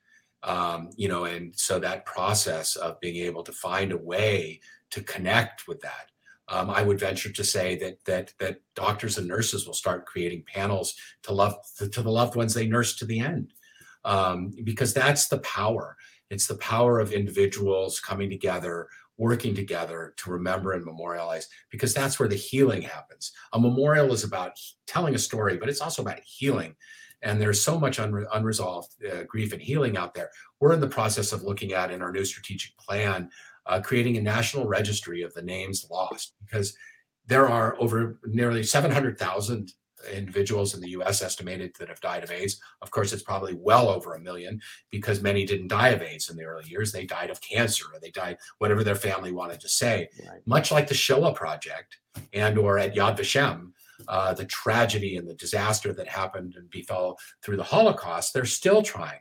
[0.43, 5.03] um, you know and so that process of being able to find a way to
[5.03, 6.11] connect with that
[6.49, 10.45] um, I would venture to say that that that doctors and nurses will start creating
[10.47, 10.95] panels
[11.25, 13.53] to love to, to the loved ones they nurse to the end,
[14.05, 15.97] um, because that's the power.
[16.31, 18.89] It's the power of individuals coming together,
[19.19, 23.33] working together to remember and memorialize because that's where the healing happens.
[23.53, 24.53] A memorial is about
[24.87, 26.75] telling a story, but it's also about healing.
[27.23, 30.31] And there's so much unre- unresolved uh, grief and healing out there.
[30.61, 33.31] We're in the process of looking at in our new strategic plan,
[33.65, 36.77] uh, creating a national registry of the names lost because
[37.27, 39.73] there are over nearly 700,000
[40.07, 42.61] individuals in the US estimated that have died of AIDS.
[42.83, 46.37] Of course, it's probably well over a million because many didn't die of AIDS in
[46.37, 46.93] the early years.
[46.93, 50.09] They died of cancer or they died whatever their family wanted to say.
[50.29, 50.41] Right.
[50.47, 51.99] Much like the Shoah Project
[52.33, 53.73] and or at Yad Vashem,
[54.09, 58.83] uh, the tragedy and the disaster that happened and befell through the Holocaust, they're still
[58.83, 59.21] trying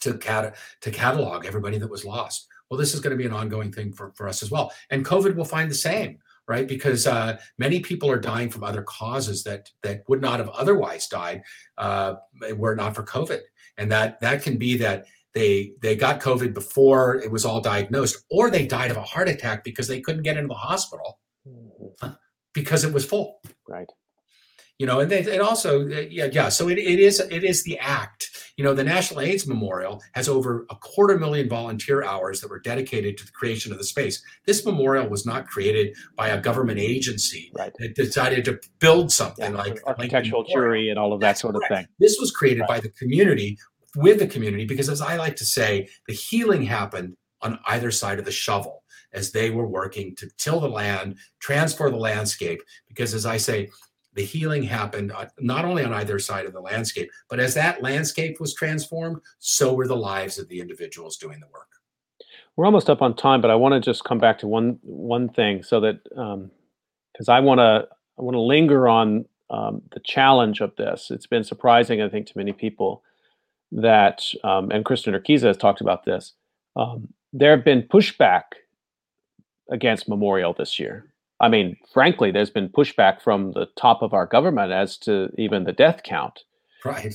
[0.00, 2.48] to, cat- to catalog everybody that was lost.
[2.70, 4.72] Well, this is going to be an ongoing thing for, for us as well.
[4.90, 6.18] And COVID will find the same
[6.52, 6.68] right?
[6.68, 11.08] Because uh, many people are dying from other causes that that would not have otherwise
[11.08, 11.42] died
[11.78, 12.14] uh,
[12.56, 13.40] were not for COVID,
[13.78, 18.22] and that that can be that they they got COVID before it was all diagnosed,
[18.30, 22.10] or they died of a heart attack because they couldn't get into the hospital mm-hmm.
[22.52, 23.40] because it was full.
[23.66, 23.88] Right
[24.78, 27.62] you know and they, it also uh, yeah yeah so it, it is it is
[27.62, 32.40] the act you know the national aids memorial has over a quarter million volunteer hours
[32.40, 36.28] that were dedicated to the creation of the space this memorial was not created by
[36.28, 37.72] a government agency right.
[37.78, 41.40] that decided to build something yeah, like architectural like jury and all of that That's
[41.40, 41.72] sort correct.
[41.72, 42.68] of thing this was created right.
[42.68, 43.58] by the community
[43.96, 48.18] with the community because as i like to say the healing happened on either side
[48.18, 48.82] of the shovel
[49.12, 53.68] as they were working to till the land transform the landscape because as i say
[54.14, 57.82] the healing happened uh, not only on either side of the landscape, but as that
[57.82, 61.68] landscape was transformed, so were the lives of the individuals doing the work.
[62.56, 65.28] We're almost up on time, but I want to just come back to one one
[65.28, 67.88] thing, so that because um, I want to
[68.18, 71.10] I want to linger on um, the challenge of this.
[71.10, 73.02] It's been surprising, I think, to many people
[73.70, 76.34] that, um, and Kristin Urquiza has talked about this.
[76.76, 78.42] Um, there have been pushback
[79.70, 81.11] against Memorial this year
[81.42, 85.64] I mean, frankly, there's been pushback from the top of our government as to even
[85.64, 86.44] the death count.
[86.84, 87.14] Right.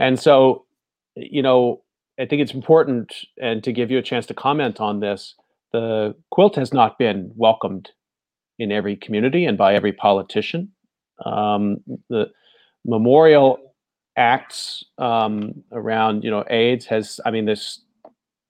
[0.00, 0.66] And so,
[1.14, 1.82] you know,
[2.18, 5.34] I think it's important and to give you a chance to comment on this.
[5.72, 7.90] The quilt has not been welcomed
[8.58, 10.72] in every community and by every politician.
[11.24, 12.30] Um, the
[12.84, 13.58] memorial
[14.16, 17.20] acts um, around, you know, AIDS has.
[17.24, 17.84] I mean, there's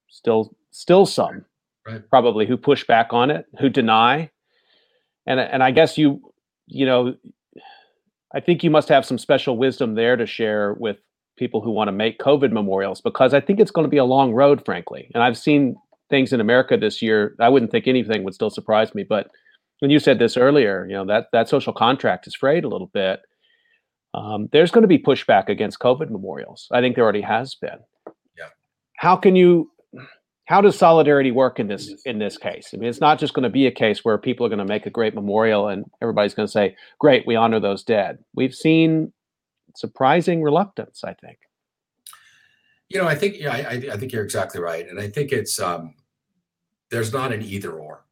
[0.09, 1.45] still still some
[1.87, 2.09] right.
[2.09, 4.31] probably who push back on it, who deny
[5.29, 6.21] and and I guess you
[6.67, 7.15] you know
[8.35, 10.97] I think you must have some special wisdom there to share with
[11.37, 14.05] people who want to make COVID memorials because I think it's going to be a
[14.05, 15.11] long road, frankly.
[15.15, 15.77] And I've seen
[16.11, 17.37] things in America this year.
[17.39, 19.31] I wouldn't think anything would still surprise me, but
[19.79, 22.89] when you said this earlier, you know that that social contract is frayed a little
[22.89, 23.21] bit.
[24.15, 26.67] Um, there's going to be pushback against COVID memorials.
[26.73, 27.79] I think there already has been.
[28.37, 28.49] Yeah.
[28.97, 29.71] How can you
[30.49, 32.71] how does solidarity work in this in this case?
[32.73, 34.65] I mean, it's not just going to be a case where people are going to
[34.65, 38.55] make a great memorial and everybody's going to say, "Great, we honor those dead." We've
[38.55, 39.13] seen
[39.77, 41.05] surprising reluctance.
[41.05, 41.39] I think.
[42.89, 45.61] You know, I think yeah, I, I think you're exactly right, and I think it's
[45.61, 45.95] um,
[46.91, 48.07] there's not an either or.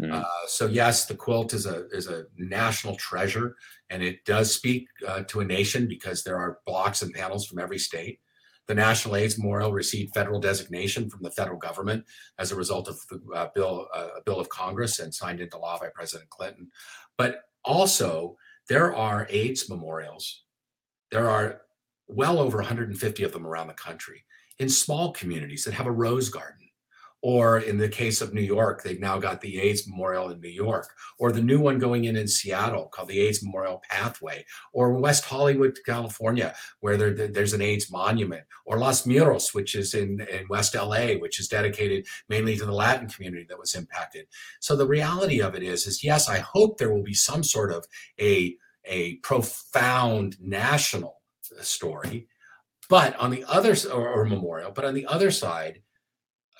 [0.00, 0.12] Mm.
[0.12, 3.56] Uh, so yes, the quilt is a is a national treasure,
[3.90, 7.58] and it does speak uh, to a nation because there are blocks and panels from
[7.58, 8.20] every state.
[8.68, 12.04] The National AIDS Memorial received federal designation from the federal government
[12.38, 15.58] as a result of the uh, bill uh, a bill of Congress and signed into
[15.58, 16.70] law by President Clinton.
[17.18, 18.36] But also,
[18.68, 20.44] there are AIDS memorials.
[21.10, 21.62] There are
[22.08, 24.24] well over 150 of them around the country
[24.58, 26.68] in small communities that have a rose garden
[27.22, 30.48] or in the case of New York, they've now got the AIDS Memorial in New
[30.48, 34.98] York, or the new one going in in Seattle called the AIDS Memorial Pathway, or
[34.98, 40.20] West Hollywood, California, where there, there's an AIDS monument, or Los Muros, which is in,
[40.22, 44.26] in West LA, which is dedicated mainly to the Latin community that was impacted.
[44.60, 47.72] So the reality of it is, is yes, I hope there will be some sort
[47.72, 47.86] of
[48.20, 51.20] a, a profound national
[51.60, 52.26] story,
[52.88, 55.82] but on the other, or, or memorial, but on the other side,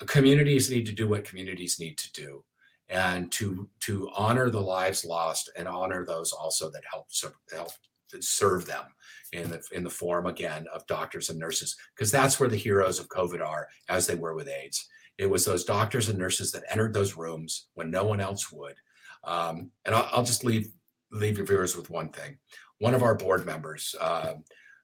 [0.05, 2.43] communities need to do what communities need to do
[2.89, 7.07] and to to honor the lives lost and honor those also that help
[7.53, 7.71] help
[8.19, 8.85] serve them
[9.31, 12.99] in the in the form again of doctors and nurses because that's where the heroes
[12.99, 14.87] of covid are as they were with aids.
[15.17, 18.75] It was those doctors and nurses that entered those rooms when no one else would.
[19.23, 20.71] Um, and I'll, I'll, just leave
[21.11, 22.37] leave your viewers with one thing.
[22.79, 24.33] One of our board members uh,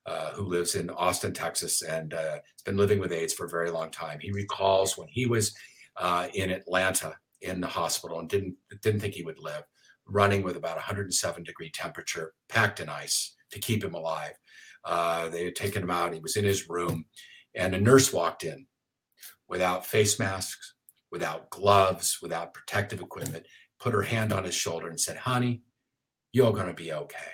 [0.05, 3.49] uh, who lives in Austin, Texas, and uh, has been living with AIDS for a
[3.49, 4.19] very long time.
[4.19, 5.55] He recalls when he was
[5.97, 9.63] uh, in Atlanta in the hospital and didn't didn't think he would live,
[10.07, 14.33] running with about 107 degree temperature, packed in ice to keep him alive.
[14.85, 16.13] Uh, they had taken him out.
[16.13, 17.05] He was in his room,
[17.55, 18.67] and a nurse walked in
[19.47, 20.75] without face masks,
[21.11, 23.45] without gloves, without protective equipment,
[23.79, 25.63] put her hand on his shoulder and said, "Honey,
[26.31, 27.33] you're going to be okay."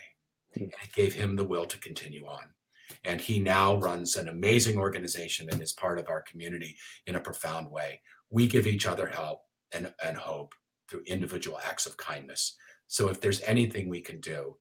[0.55, 0.63] Hmm.
[0.63, 2.54] And it gave him the will to continue on.
[3.03, 6.75] And he now runs an amazing organization and is part of our community
[7.07, 8.01] in a profound way.
[8.29, 10.53] We give each other help and, and hope
[10.89, 12.55] through individual acts of kindness.
[12.87, 14.57] So if there's anything we can do,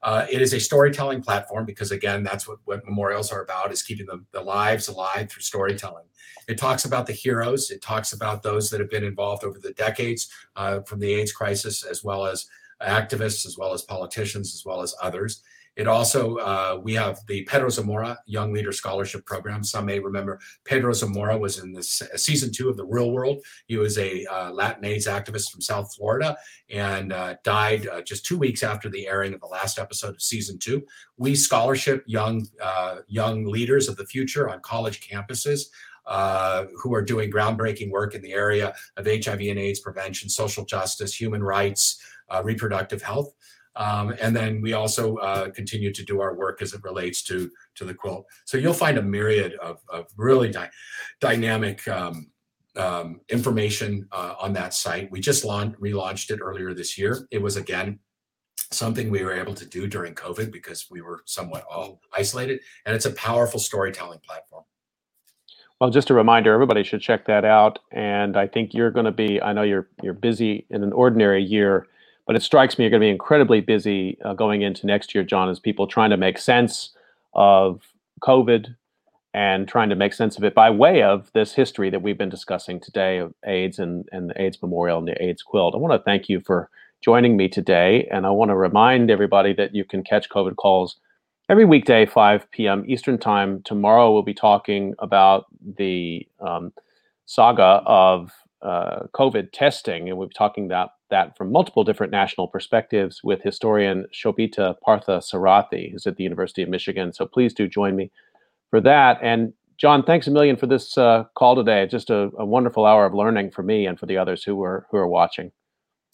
[0.03, 3.83] Uh, it is a storytelling platform because again, that's what, what memorials are about is
[3.83, 6.05] keeping the, the lives alive through storytelling.
[6.49, 7.71] It talks about the heroes.
[7.71, 11.33] It talks about those that have been involved over the decades uh, from the AIDS
[11.33, 12.47] crisis, as well as
[12.83, 15.43] activists, as well as politicians, as well as others.
[15.81, 19.65] It also, uh, we have the Pedro Zamora Young Leader Scholarship Program.
[19.65, 23.43] Some may remember Pedro Zamora was in this uh, season two of The Real World.
[23.67, 26.37] He was a uh, Latin AIDS activist from South Florida
[26.69, 30.21] and uh, died uh, just two weeks after the airing of the last episode of
[30.21, 30.85] season two.
[31.17, 35.63] We scholarship young uh, young leaders of the future on college campuses.
[36.07, 40.65] Uh, who are doing groundbreaking work in the area of HIV and AIDS prevention, social
[40.65, 43.35] justice, human rights, uh, reproductive health.
[43.77, 47.51] Um, and then we also uh, continue to do our work as it relates to
[47.77, 48.27] to the quilt.
[48.45, 50.71] So you'll find a myriad of, of really dy-
[51.21, 52.31] dynamic um,
[52.77, 55.11] um, information uh, on that site.
[55.11, 57.27] We just launched, relaunched it earlier this year.
[57.31, 58.01] It was again
[58.73, 62.95] something we were able to do during COVID because we were somewhat all isolated, and
[62.95, 64.65] it's a powerful storytelling platform.
[65.81, 67.79] Well, just a reminder, everybody should check that out.
[67.91, 69.41] And I think you're going to be.
[69.41, 71.87] I know you're you're busy in an ordinary year
[72.27, 75.25] but it strikes me you're going to be incredibly busy uh, going into next year,
[75.25, 76.91] John, as people trying to make sense
[77.35, 77.83] of
[78.23, 78.75] COVID
[79.33, 82.29] and trying to make sense of it by way of this history that we've been
[82.29, 85.75] discussing today of AIDS and, and the AIDS Memorial and the AIDS Quilt.
[85.75, 86.69] I want to thank you for
[87.01, 88.09] joining me today.
[88.11, 90.97] And I want to remind everybody that you can catch COVID calls
[91.49, 92.85] every weekday, 5 p.m.
[92.87, 93.63] Eastern Time.
[93.63, 96.73] Tomorrow, we'll be talking about the um,
[97.27, 98.33] saga of
[98.63, 103.43] uh, COVID testing, and we'll be talking about that from multiple different national perspectives with
[103.43, 107.13] historian Shobita Parthasarathy, who's at the University of Michigan.
[107.13, 108.11] So please do join me
[108.71, 109.19] for that.
[109.23, 111.87] And John, thanks a million for this uh, call today.
[111.87, 114.87] Just a, a, wonderful hour of learning for me and for the others who are
[114.91, 115.51] who are watching.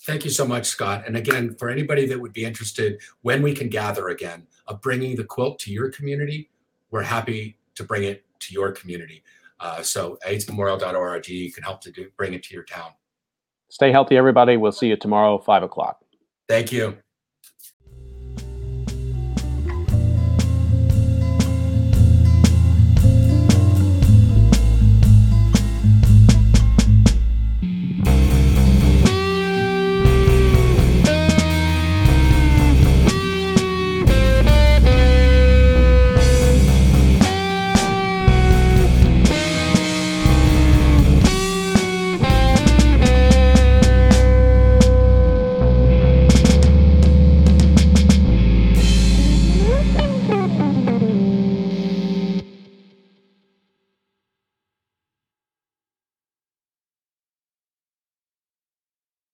[0.03, 1.05] Thank you so much, Scott.
[1.07, 5.17] And again, for anybody that would be interested, when we can gather again, of bringing
[5.17, 6.51] the quilt to your community,
[6.91, 9.23] we're happy to bring it to your community.
[9.61, 12.91] Uh, so aidsmemorial.org, you can help to do, bring it to your town.
[13.69, 14.57] Stay healthy, everybody.
[14.57, 16.01] We'll see you tomorrow, 5 o'clock.
[16.49, 16.99] Thank you.